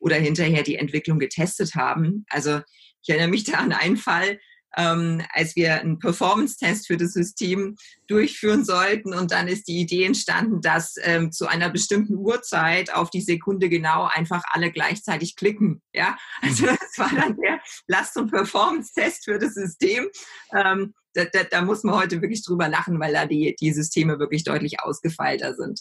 oder 0.00 0.16
hinterher 0.16 0.62
die 0.62 0.76
Entwicklung 0.76 1.18
getestet 1.18 1.74
haben. 1.76 2.26
Also 2.28 2.60
ich 3.02 3.08
erinnere 3.08 3.28
mich 3.28 3.44
da 3.44 3.58
an 3.58 3.72
einen 3.72 3.96
Fall, 3.96 4.38
ähm, 4.76 5.22
als 5.32 5.56
wir 5.56 5.80
einen 5.80 5.98
Performance-Test 5.98 6.86
für 6.86 6.96
das 6.96 7.12
System 7.12 7.76
durchführen 8.06 8.64
sollten. 8.64 9.14
Und 9.14 9.32
dann 9.32 9.48
ist 9.48 9.68
die 9.68 9.80
Idee 9.80 10.04
entstanden, 10.04 10.60
dass 10.60 10.94
ähm, 11.02 11.32
zu 11.32 11.46
einer 11.46 11.70
bestimmten 11.70 12.16
Uhrzeit 12.16 12.92
auf 12.92 13.10
die 13.10 13.20
Sekunde 13.20 13.68
genau 13.68 14.08
einfach 14.12 14.42
alle 14.50 14.70
gleichzeitig 14.70 15.36
klicken. 15.36 15.82
Ja, 15.92 16.16
also 16.42 16.64
mhm. 16.64 16.76
das 16.80 16.98
war 16.98 17.10
dann 17.14 17.36
der 17.36 17.60
Last- 17.86 18.16
und 18.16 18.30
Performance-Test 18.30 19.24
für 19.24 19.38
das 19.38 19.54
System. 19.54 20.08
Ähm, 20.54 20.94
da, 21.14 21.24
da, 21.24 21.42
da, 21.42 21.62
muss 21.62 21.82
man 21.82 21.96
heute 21.96 22.22
wirklich 22.22 22.44
drüber 22.44 22.68
lachen, 22.68 23.00
weil 23.00 23.12
da 23.12 23.26
die, 23.26 23.56
die 23.58 23.72
Systeme 23.72 24.20
wirklich 24.20 24.44
deutlich 24.44 24.80
ausgefeilter 24.80 25.54
sind. 25.54 25.80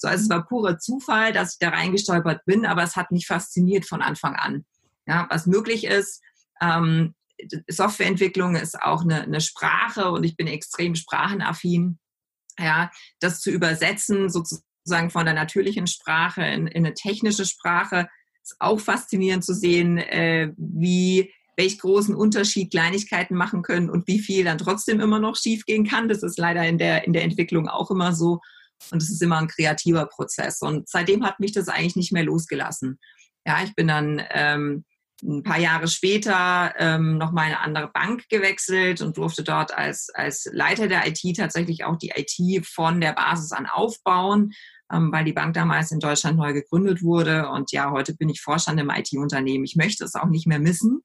So, 0.00 0.08
also 0.08 0.24
es 0.24 0.30
war 0.30 0.46
purer 0.46 0.78
Zufall, 0.78 1.32
dass 1.32 1.52
ich 1.52 1.58
da 1.58 1.68
reingestolpert 1.68 2.44
bin, 2.46 2.64
aber 2.64 2.82
es 2.82 2.96
hat 2.96 3.12
mich 3.12 3.26
fasziniert 3.26 3.86
von 3.86 4.00
Anfang 4.00 4.34
an. 4.34 4.64
Ja, 5.06 5.26
was 5.30 5.46
möglich 5.46 5.84
ist, 5.84 6.22
ähm, 6.60 7.14
Softwareentwicklung 7.68 8.56
ist 8.56 8.80
auch 8.80 9.02
eine, 9.02 9.22
eine 9.22 9.40
Sprache 9.40 10.10
und 10.10 10.24
ich 10.24 10.36
bin 10.36 10.46
extrem 10.46 10.94
sprachenaffin. 10.94 11.98
Ja, 12.58 12.90
das 13.20 13.40
zu 13.40 13.50
übersetzen, 13.50 14.28
sozusagen 14.28 15.10
von 15.10 15.24
der 15.24 15.34
natürlichen 15.34 15.86
Sprache 15.86 16.42
in, 16.42 16.66
in 16.66 16.84
eine 16.84 16.94
technische 16.94 17.46
Sprache, 17.46 18.08
ist 18.42 18.56
auch 18.58 18.80
faszinierend 18.80 19.44
zu 19.44 19.54
sehen, 19.54 19.98
äh, 19.98 20.52
wie 20.56 21.32
welch 21.56 21.78
großen 21.78 22.14
Unterschied 22.14 22.70
Kleinigkeiten 22.70 23.34
machen 23.34 23.62
können 23.62 23.90
und 23.90 24.06
wie 24.06 24.18
viel 24.18 24.44
dann 24.44 24.58
trotzdem 24.58 24.98
immer 25.00 25.18
noch 25.18 25.36
schiefgehen 25.36 25.86
kann. 25.86 26.08
Das 26.08 26.22
ist 26.22 26.38
leider 26.38 26.66
in 26.66 26.78
der, 26.78 27.06
in 27.06 27.12
der 27.12 27.22
Entwicklung 27.22 27.68
auch 27.68 27.90
immer 27.90 28.14
so. 28.14 28.40
Und 28.90 29.02
es 29.02 29.10
ist 29.10 29.22
immer 29.22 29.38
ein 29.38 29.48
kreativer 29.48 30.06
Prozess. 30.06 30.60
Und 30.60 30.88
seitdem 30.88 31.24
hat 31.24 31.40
mich 31.40 31.52
das 31.52 31.68
eigentlich 31.68 31.96
nicht 31.96 32.12
mehr 32.12 32.24
losgelassen. 32.24 32.98
Ja, 33.46 33.62
ich 33.62 33.74
bin 33.74 33.88
dann 33.88 34.22
ähm, 34.30 34.84
ein 35.22 35.42
paar 35.42 35.58
Jahre 35.58 35.88
später 35.88 36.74
ähm, 36.78 37.18
nochmal 37.18 37.46
eine 37.46 37.60
andere 37.60 37.90
Bank 37.92 38.28
gewechselt 38.28 39.00
und 39.00 39.16
durfte 39.16 39.42
dort 39.42 39.72
als, 39.76 40.08
als 40.14 40.48
Leiter 40.52 40.88
der 40.88 41.06
IT 41.06 41.36
tatsächlich 41.36 41.84
auch 41.84 41.96
die 41.96 42.12
IT 42.14 42.66
von 42.66 43.00
der 43.00 43.12
Basis 43.12 43.52
an 43.52 43.66
aufbauen, 43.66 44.52
ähm, 44.92 45.12
weil 45.12 45.24
die 45.24 45.32
Bank 45.32 45.54
damals 45.54 45.90
in 45.90 46.00
Deutschland 46.00 46.38
neu 46.38 46.52
gegründet 46.52 47.02
wurde. 47.02 47.48
Und 47.48 47.72
ja, 47.72 47.90
heute 47.90 48.14
bin 48.14 48.28
ich 48.28 48.40
Vorstand 48.40 48.80
im 48.80 48.90
IT-Unternehmen. 48.90 49.64
Ich 49.64 49.76
möchte 49.76 50.04
es 50.04 50.14
auch 50.14 50.28
nicht 50.28 50.46
mehr 50.46 50.60
missen, 50.60 51.02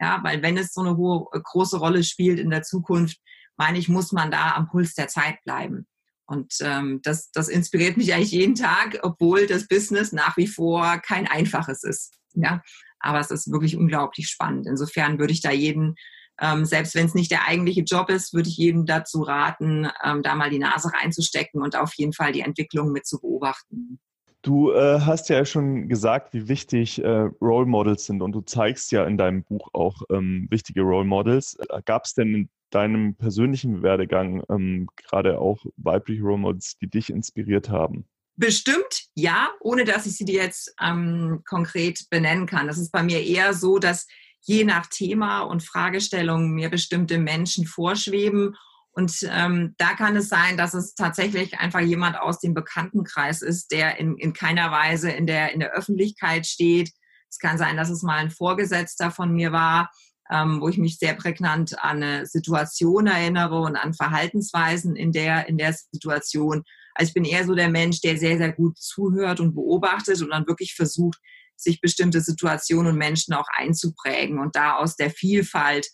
ja, 0.00 0.20
weil 0.22 0.42
wenn 0.42 0.58
es 0.58 0.72
so 0.72 0.80
eine 0.80 0.96
hohe, 0.96 1.26
große 1.30 1.78
Rolle 1.78 2.02
spielt 2.04 2.38
in 2.38 2.50
der 2.50 2.62
Zukunft, 2.62 3.18
meine 3.56 3.78
ich, 3.78 3.88
muss 3.88 4.12
man 4.12 4.30
da 4.30 4.52
am 4.52 4.68
Puls 4.68 4.94
der 4.94 5.08
Zeit 5.08 5.36
bleiben. 5.44 5.86
Und 6.26 6.54
ähm, 6.60 7.00
das, 7.02 7.30
das 7.32 7.48
inspiriert 7.48 7.96
mich 7.96 8.14
eigentlich 8.14 8.30
jeden 8.32 8.54
Tag, 8.54 9.00
obwohl 9.02 9.46
das 9.46 9.68
Business 9.68 10.12
nach 10.12 10.36
wie 10.36 10.46
vor 10.46 10.98
kein 10.98 11.26
einfaches 11.26 11.82
ist. 11.82 12.14
Ja, 12.34 12.62
aber 13.00 13.20
es 13.20 13.30
ist 13.30 13.50
wirklich 13.50 13.76
unglaublich 13.76 14.28
spannend. 14.28 14.66
Insofern 14.66 15.18
würde 15.18 15.32
ich 15.32 15.42
da 15.42 15.50
jeden, 15.50 15.96
ähm, 16.40 16.64
selbst 16.64 16.94
wenn 16.94 17.06
es 17.06 17.14
nicht 17.14 17.30
der 17.30 17.46
eigentliche 17.46 17.82
Job 17.82 18.08
ist, 18.08 18.32
würde 18.32 18.48
ich 18.48 18.56
jedem 18.56 18.86
dazu 18.86 19.22
raten, 19.22 19.88
ähm, 20.04 20.22
da 20.22 20.34
mal 20.34 20.50
die 20.50 20.58
Nase 20.58 20.90
reinzustecken 20.92 21.60
und 21.60 21.76
auf 21.76 21.92
jeden 21.94 22.12
Fall 22.12 22.32
die 22.32 22.40
Entwicklung 22.40 22.92
mit 22.92 23.06
zu 23.06 23.20
beobachten. 23.20 23.98
Du 24.42 24.72
äh, 24.72 25.00
hast 25.00 25.28
ja 25.28 25.44
schon 25.44 25.88
gesagt, 25.88 26.34
wie 26.34 26.48
wichtig 26.48 27.02
äh, 27.02 27.28
Role 27.40 27.66
Models 27.66 28.06
sind 28.06 28.22
und 28.22 28.32
du 28.32 28.40
zeigst 28.40 28.90
ja 28.90 29.04
in 29.04 29.16
deinem 29.16 29.44
Buch 29.44 29.68
auch 29.72 30.02
ähm, 30.10 30.48
wichtige 30.50 30.82
Role 30.82 31.04
Models. 31.04 31.56
Äh, 31.68 31.80
Gab 31.84 32.06
es 32.06 32.14
denn 32.14 32.48
deinem 32.74 33.14
persönlichen 33.14 33.82
Werdegang 33.82 34.42
ähm, 34.48 34.88
gerade 34.96 35.38
auch 35.38 35.64
weibliche 35.76 36.22
Role 36.22 36.38
Models, 36.38 36.76
die 36.78 36.88
dich 36.88 37.10
inspiriert 37.10 37.68
haben? 37.68 38.06
Bestimmt 38.36 39.04
ja, 39.14 39.50
ohne 39.60 39.84
dass 39.84 40.06
ich 40.06 40.16
sie 40.16 40.24
dir 40.24 40.42
jetzt 40.42 40.74
ähm, 40.80 41.42
konkret 41.46 42.06
benennen 42.10 42.46
kann. 42.46 42.66
Das 42.66 42.78
ist 42.78 42.90
bei 42.90 43.02
mir 43.02 43.22
eher 43.22 43.52
so, 43.52 43.78
dass 43.78 44.06
je 44.40 44.64
nach 44.64 44.86
Thema 44.86 45.42
und 45.42 45.62
Fragestellung 45.62 46.50
mir 46.50 46.70
bestimmte 46.70 47.18
Menschen 47.18 47.66
vorschweben. 47.66 48.56
Und 48.90 49.26
ähm, 49.30 49.74
da 49.78 49.94
kann 49.94 50.16
es 50.16 50.28
sein, 50.28 50.56
dass 50.56 50.74
es 50.74 50.94
tatsächlich 50.94 51.58
einfach 51.58 51.80
jemand 51.80 52.18
aus 52.18 52.40
dem 52.40 52.52
Bekanntenkreis 52.52 53.42
ist, 53.42 53.70
der 53.70 53.98
in, 53.98 54.16
in 54.16 54.32
keiner 54.32 54.70
Weise 54.70 55.10
in 55.10 55.26
der, 55.26 55.52
in 55.52 55.60
der 55.60 55.72
Öffentlichkeit 55.72 56.46
steht. 56.46 56.90
Es 57.30 57.38
kann 57.38 57.56
sein, 57.56 57.76
dass 57.76 57.88
es 57.88 58.02
mal 58.02 58.18
ein 58.18 58.30
Vorgesetzter 58.30 59.10
von 59.10 59.32
mir 59.32 59.52
war, 59.52 59.90
ähm, 60.32 60.60
wo 60.60 60.68
ich 60.68 60.78
mich 60.78 60.98
sehr 60.98 61.14
prägnant 61.14 61.78
an 61.78 62.02
eine 62.02 62.26
Situation 62.26 63.06
erinnere 63.06 63.60
und 63.60 63.76
an 63.76 63.92
Verhaltensweisen 63.92 64.96
in 64.96 65.12
der, 65.12 65.46
in 65.48 65.58
der 65.58 65.74
Situation. 65.74 66.64
Also 66.94 67.10
ich 67.10 67.14
bin 67.14 67.24
eher 67.24 67.44
so 67.44 67.54
der 67.54 67.68
Mensch, 67.68 68.00
der 68.00 68.16
sehr, 68.16 68.38
sehr 68.38 68.52
gut 68.52 68.78
zuhört 68.78 69.40
und 69.40 69.54
beobachtet 69.54 70.22
und 70.22 70.30
dann 70.30 70.46
wirklich 70.46 70.74
versucht, 70.74 71.18
sich 71.56 71.80
bestimmte 71.80 72.20
Situationen 72.20 72.92
und 72.92 72.98
Menschen 72.98 73.34
auch 73.34 73.46
einzuprägen 73.54 74.38
und 74.38 74.56
da 74.56 74.76
aus 74.76 74.96
der 74.96 75.10
Vielfalt 75.10 75.88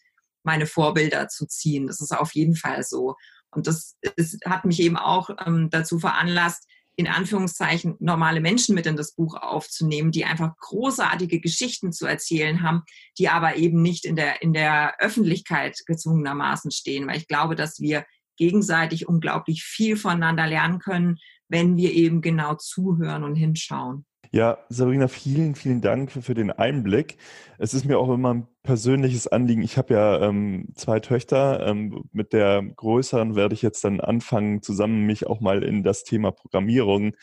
meine 0.44 0.66
Vorbilder 0.66 1.28
zu 1.28 1.46
ziehen. 1.46 1.88
Das 1.88 2.00
ist 2.00 2.16
auf 2.16 2.34
jeden 2.34 2.54
Fall 2.54 2.82
so. 2.84 3.16
Und 3.50 3.66
das 3.66 3.96
ist, 4.16 4.44
hat 4.44 4.64
mich 4.64 4.80
eben 4.80 4.96
auch 4.96 5.30
ähm, 5.44 5.68
dazu 5.70 5.98
veranlasst, 5.98 6.66
in 6.98 7.06
Anführungszeichen 7.06 7.94
normale 8.00 8.40
Menschen 8.40 8.74
mit 8.74 8.84
in 8.84 8.96
das 8.96 9.14
Buch 9.14 9.36
aufzunehmen, 9.36 10.10
die 10.10 10.24
einfach 10.24 10.56
großartige 10.56 11.40
Geschichten 11.40 11.92
zu 11.92 12.06
erzählen 12.06 12.60
haben, 12.64 12.82
die 13.18 13.28
aber 13.28 13.54
eben 13.54 13.82
nicht 13.82 14.04
in 14.04 14.16
der, 14.16 14.42
in 14.42 14.52
der 14.52 15.00
Öffentlichkeit 15.00 15.78
gezwungenermaßen 15.86 16.72
stehen, 16.72 17.06
weil 17.06 17.18
ich 17.18 17.28
glaube, 17.28 17.54
dass 17.54 17.78
wir 17.78 18.04
gegenseitig 18.36 19.06
unglaublich 19.06 19.62
viel 19.62 19.96
voneinander 19.96 20.48
lernen 20.48 20.80
können, 20.80 21.18
wenn 21.48 21.76
wir 21.76 21.92
eben 21.92 22.20
genau 22.20 22.56
zuhören 22.56 23.22
und 23.22 23.36
hinschauen. 23.36 24.04
Ja, 24.30 24.58
Sabrina, 24.68 25.08
vielen, 25.08 25.54
vielen 25.54 25.80
Dank 25.80 26.12
für, 26.12 26.20
für, 26.20 26.34
den 26.34 26.50
Einblick. 26.50 27.16
Es 27.56 27.72
ist 27.72 27.86
mir 27.86 27.98
auch 27.98 28.10
immer 28.10 28.34
ein 28.34 28.48
persönliches 28.62 29.26
Anliegen. 29.26 29.62
Ich 29.62 29.78
habe 29.78 29.94
ja 29.94 30.20
ähm, 30.20 30.68
zwei 30.74 31.00
Töchter. 31.00 31.66
Ähm, 31.66 32.04
mit 32.12 32.34
der 32.34 32.62
größeren 32.62 33.36
werde 33.36 33.54
ich 33.54 33.62
jetzt 33.62 33.84
dann 33.84 34.00
anfangen, 34.00 34.60
zusammen 34.60 35.06
mich 35.06 35.26
auch 35.26 35.40
mal 35.40 35.62
in 35.62 35.82
das 35.82 36.04
Thema 36.04 36.30
Programmierung, 36.30 37.14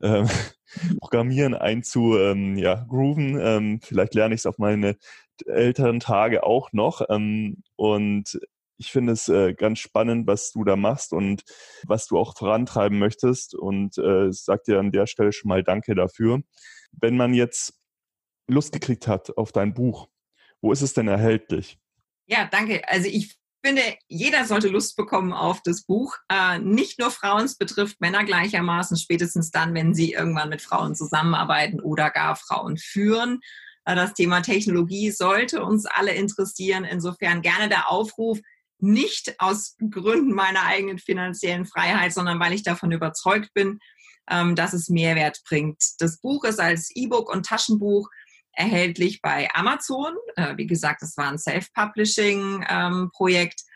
äh, 0.00 0.24
Programmieren 1.00 1.54
einzu, 1.54 2.18
ähm, 2.18 2.56
ja, 2.56 2.86
grooven. 2.88 3.38
Ähm, 3.40 3.80
vielleicht 3.82 4.14
lerne 4.14 4.34
ich 4.34 4.40
es 4.40 4.46
auf 4.46 4.58
meine 4.58 4.96
älteren 5.46 6.00
Tage 6.00 6.44
auch 6.44 6.72
noch. 6.72 7.02
Ähm, 7.10 7.62
und 7.76 8.40
ich 8.76 8.90
finde 8.90 9.12
es 9.12 9.28
äh, 9.28 9.54
ganz 9.54 9.78
spannend, 9.78 10.26
was 10.26 10.52
du 10.52 10.64
da 10.64 10.76
machst 10.76 11.12
und 11.12 11.42
was 11.86 12.06
du 12.06 12.18
auch 12.18 12.36
vorantreiben 12.36 12.98
möchtest. 12.98 13.54
Und 13.54 13.98
äh, 13.98 14.32
sag 14.32 14.64
dir 14.64 14.78
an 14.78 14.92
der 14.92 15.06
Stelle 15.06 15.32
schon 15.32 15.48
mal 15.48 15.62
Danke 15.62 15.94
dafür. 15.94 16.42
Wenn 16.92 17.16
man 17.16 17.34
jetzt 17.34 17.74
Lust 18.46 18.72
gekriegt 18.72 19.06
hat 19.08 19.36
auf 19.36 19.52
dein 19.52 19.74
Buch, 19.74 20.08
wo 20.60 20.72
ist 20.72 20.82
es 20.82 20.94
denn 20.94 21.08
erhältlich? 21.08 21.78
Ja, 22.26 22.48
danke. 22.50 22.86
Also 22.88 23.08
ich 23.08 23.36
finde, 23.64 23.82
jeder 24.08 24.44
sollte 24.44 24.68
Lust 24.68 24.96
bekommen 24.96 25.32
auf 25.32 25.62
das 25.62 25.84
Buch. 25.84 26.16
Äh, 26.28 26.58
nicht 26.58 26.98
nur 26.98 27.10
Frauen, 27.10 27.44
es 27.44 27.56
betrifft 27.56 28.00
Männer 28.00 28.24
gleichermaßen, 28.24 28.96
spätestens 28.96 29.50
dann, 29.50 29.74
wenn 29.74 29.94
sie 29.94 30.12
irgendwann 30.12 30.50
mit 30.50 30.62
Frauen 30.62 30.94
zusammenarbeiten 30.94 31.80
oder 31.80 32.10
gar 32.10 32.36
Frauen 32.36 32.76
führen. 32.76 33.40
Äh, 33.84 33.94
das 33.94 34.14
Thema 34.14 34.42
Technologie 34.42 35.10
sollte 35.10 35.64
uns 35.64 35.86
alle 35.86 36.12
interessieren. 36.12 36.84
Insofern 36.84 37.42
gerne 37.42 37.68
der 37.68 37.90
Aufruf, 37.90 38.40
nicht 38.84 39.34
aus 39.38 39.76
Gründen 39.90 40.32
meiner 40.32 40.62
eigenen 40.62 40.98
finanziellen 40.98 41.66
Freiheit, 41.66 42.12
sondern 42.12 42.40
weil 42.40 42.52
ich 42.52 42.62
davon 42.62 42.92
überzeugt 42.92 43.52
bin, 43.54 43.80
ähm, 44.30 44.54
dass 44.54 44.72
es 44.72 44.88
Mehrwert 44.88 45.42
bringt. 45.48 45.82
Das 45.98 46.20
Buch 46.20 46.44
ist 46.44 46.60
als 46.60 46.90
E-Book 46.94 47.28
und 47.32 47.46
Taschenbuch 47.46 48.08
erhältlich 48.52 49.20
bei 49.20 49.48
Amazon. 49.54 50.14
Äh, 50.36 50.56
wie 50.56 50.66
gesagt, 50.66 51.02
es 51.02 51.16
war 51.16 51.28
ein 51.28 51.38
Self-Publishing-Projekt. 51.38 53.60
Ähm, 53.60 53.66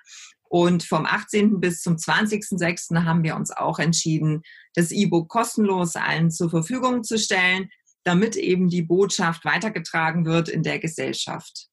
und 0.51 0.83
vom 0.83 1.05
18. 1.05 1.61
bis 1.61 1.83
zum 1.83 1.97
20.06. 1.97 3.05
haben 3.05 3.23
wir 3.23 3.37
uns 3.37 3.51
auch 3.51 3.79
entschieden, 3.79 4.41
das 4.75 4.93
E-Book 4.93 5.29
kostenlos 5.29 5.95
allen 5.95 6.31
zur 6.31 6.49
Verfügung 6.49 7.05
zu 7.05 7.19
stellen, 7.19 7.69
damit 8.05 8.35
eben 8.37 8.69
die 8.69 8.81
Botschaft 8.81 9.45
weitergetragen 9.45 10.25
wird 10.25 10.49
in 10.49 10.63
der 10.63 10.79
Gesellschaft. 10.79 11.68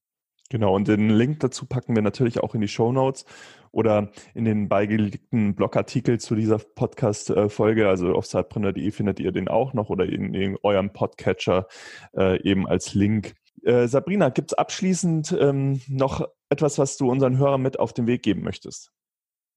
Genau, 0.50 0.76
und 0.76 0.88
den 0.88 1.10
Link 1.10 1.40
dazu 1.40 1.66
packen 1.66 1.96
wir 1.96 2.04
natürlich 2.04 2.40
auch 2.40 2.54
in 2.54 2.62
die 2.62 2.68
Show 2.68 2.92
Notes 2.92 3.26
oder 3.72 4.12
in 4.36 4.46
den 4.46 4.70
beigelegten 4.70 5.56
Blogartikel 5.56 6.20
zu 6.20 6.36
dieser 6.36 6.60
Podcast-Folge. 6.60 7.90
Also 7.90 8.14
auf 8.14 8.28
sidepreneur.de 8.28 8.92
findet 8.92 9.20
ihr 9.20 9.32
den 9.32 9.48
auch 9.48 9.74
noch 9.74 9.90
oder 9.90 10.06
in, 10.06 10.34
in 10.36 10.58
eurem 10.62 10.94
Podcatcher 10.94 11.68
äh, 12.16 12.42
eben 12.44 12.68
als 12.68 12.94
Link. 12.94 13.34
Äh, 13.64 13.88
Sabrina, 13.88 14.30
gibt 14.30 14.52
es 14.52 14.58
abschließend 14.58 15.36
ähm, 15.40 15.82
noch 15.88 16.28
etwas, 16.50 16.78
was 16.78 16.98
du 16.98 17.10
unseren 17.10 17.38
Hörern 17.40 17.62
mit 17.62 17.80
auf 17.80 17.94
den 17.94 18.06
Weg 18.06 18.22
geben 18.22 18.44
möchtest? 18.44 18.92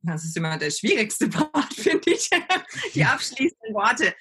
Das 0.03 0.25
ist 0.25 0.37
immer 0.37 0.57
der 0.57 0.71
schwierigste 0.71 1.29
Part, 1.29 1.75
finde 1.75 2.11
ich. 2.11 2.31
Die 2.95 3.05
abschließenden 3.05 3.75
Worte. 3.75 4.15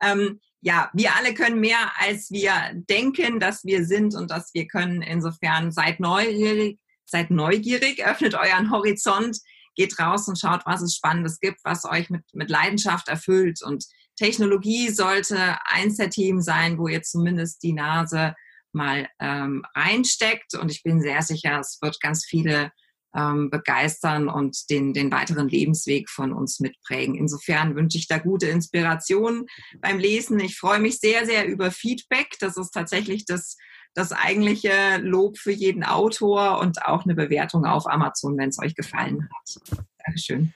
Ähm, 0.00 0.40
ja, 0.62 0.90
wir 0.94 1.16
alle 1.16 1.34
können 1.34 1.58
mehr, 1.58 1.90
als 1.98 2.30
wir 2.30 2.52
denken, 2.88 3.40
dass 3.40 3.64
wir 3.64 3.84
sind 3.84 4.14
und 4.14 4.30
dass 4.30 4.54
wir 4.54 4.68
können. 4.68 5.02
Insofern 5.02 5.72
seid 5.72 5.98
neugierig, 5.98 6.78
seid 7.04 7.30
neugierig, 7.30 8.06
öffnet 8.06 8.34
euren 8.34 8.70
Horizont, 8.70 9.38
geht 9.74 9.98
raus 9.98 10.28
und 10.28 10.38
schaut, 10.38 10.64
was 10.64 10.80
es 10.80 10.94
Spannendes 10.94 11.40
gibt, 11.40 11.58
was 11.64 11.84
euch 11.84 12.10
mit, 12.10 12.22
mit 12.32 12.48
Leidenschaft 12.48 13.08
erfüllt. 13.08 13.60
Und 13.60 13.84
Technologie 14.14 14.90
sollte 14.90 15.58
eins 15.64 15.96
der 15.96 16.10
Themen 16.10 16.42
sein, 16.42 16.78
wo 16.78 16.86
ihr 16.86 17.02
zumindest 17.02 17.64
die 17.64 17.72
Nase 17.72 18.36
mal 18.70 19.08
ähm, 19.18 19.64
reinsteckt. 19.74 20.54
Und 20.54 20.70
ich 20.70 20.84
bin 20.84 21.00
sehr 21.00 21.22
sicher, 21.22 21.58
es 21.58 21.78
wird 21.82 22.00
ganz 22.00 22.24
viele 22.24 22.70
ähm, 23.14 23.50
begeistern 23.50 24.28
und 24.28 24.70
den, 24.70 24.92
den 24.92 25.10
weiteren 25.12 25.48
Lebensweg 25.48 26.08
von 26.08 26.32
uns 26.32 26.60
mitprägen. 26.60 27.14
Insofern 27.14 27.76
wünsche 27.76 27.98
ich 27.98 28.08
da 28.08 28.18
gute 28.18 28.46
Inspiration 28.46 29.46
beim 29.80 29.98
Lesen. 29.98 30.40
Ich 30.40 30.58
freue 30.58 30.80
mich 30.80 30.98
sehr, 30.98 31.26
sehr 31.26 31.46
über 31.46 31.70
Feedback. 31.70 32.36
Das 32.40 32.56
ist 32.56 32.70
tatsächlich 32.70 33.24
das, 33.24 33.56
das 33.94 34.12
eigentliche 34.12 34.98
Lob 34.98 35.38
für 35.38 35.52
jeden 35.52 35.84
Autor 35.84 36.58
und 36.60 36.84
auch 36.86 37.04
eine 37.04 37.14
Bewertung 37.14 37.64
auf 37.64 37.86
Amazon, 37.86 38.38
wenn 38.38 38.48
es 38.48 38.58
euch 38.58 38.74
gefallen 38.74 39.28
hat. 39.30 39.78
Dankeschön. 40.04 40.54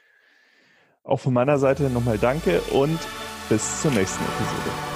Auch 1.04 1.20
von 1.20 1.32
meiner 1.32 1.58
Seite 1.58 1.84
nochmal 1.84 2.18
danke 2.18 2.60
und 2.72 2.98
bis 3.48 3.82
zur 3.82 3.92
nächsten 3.92 4.24
Episode. 4.24 4.95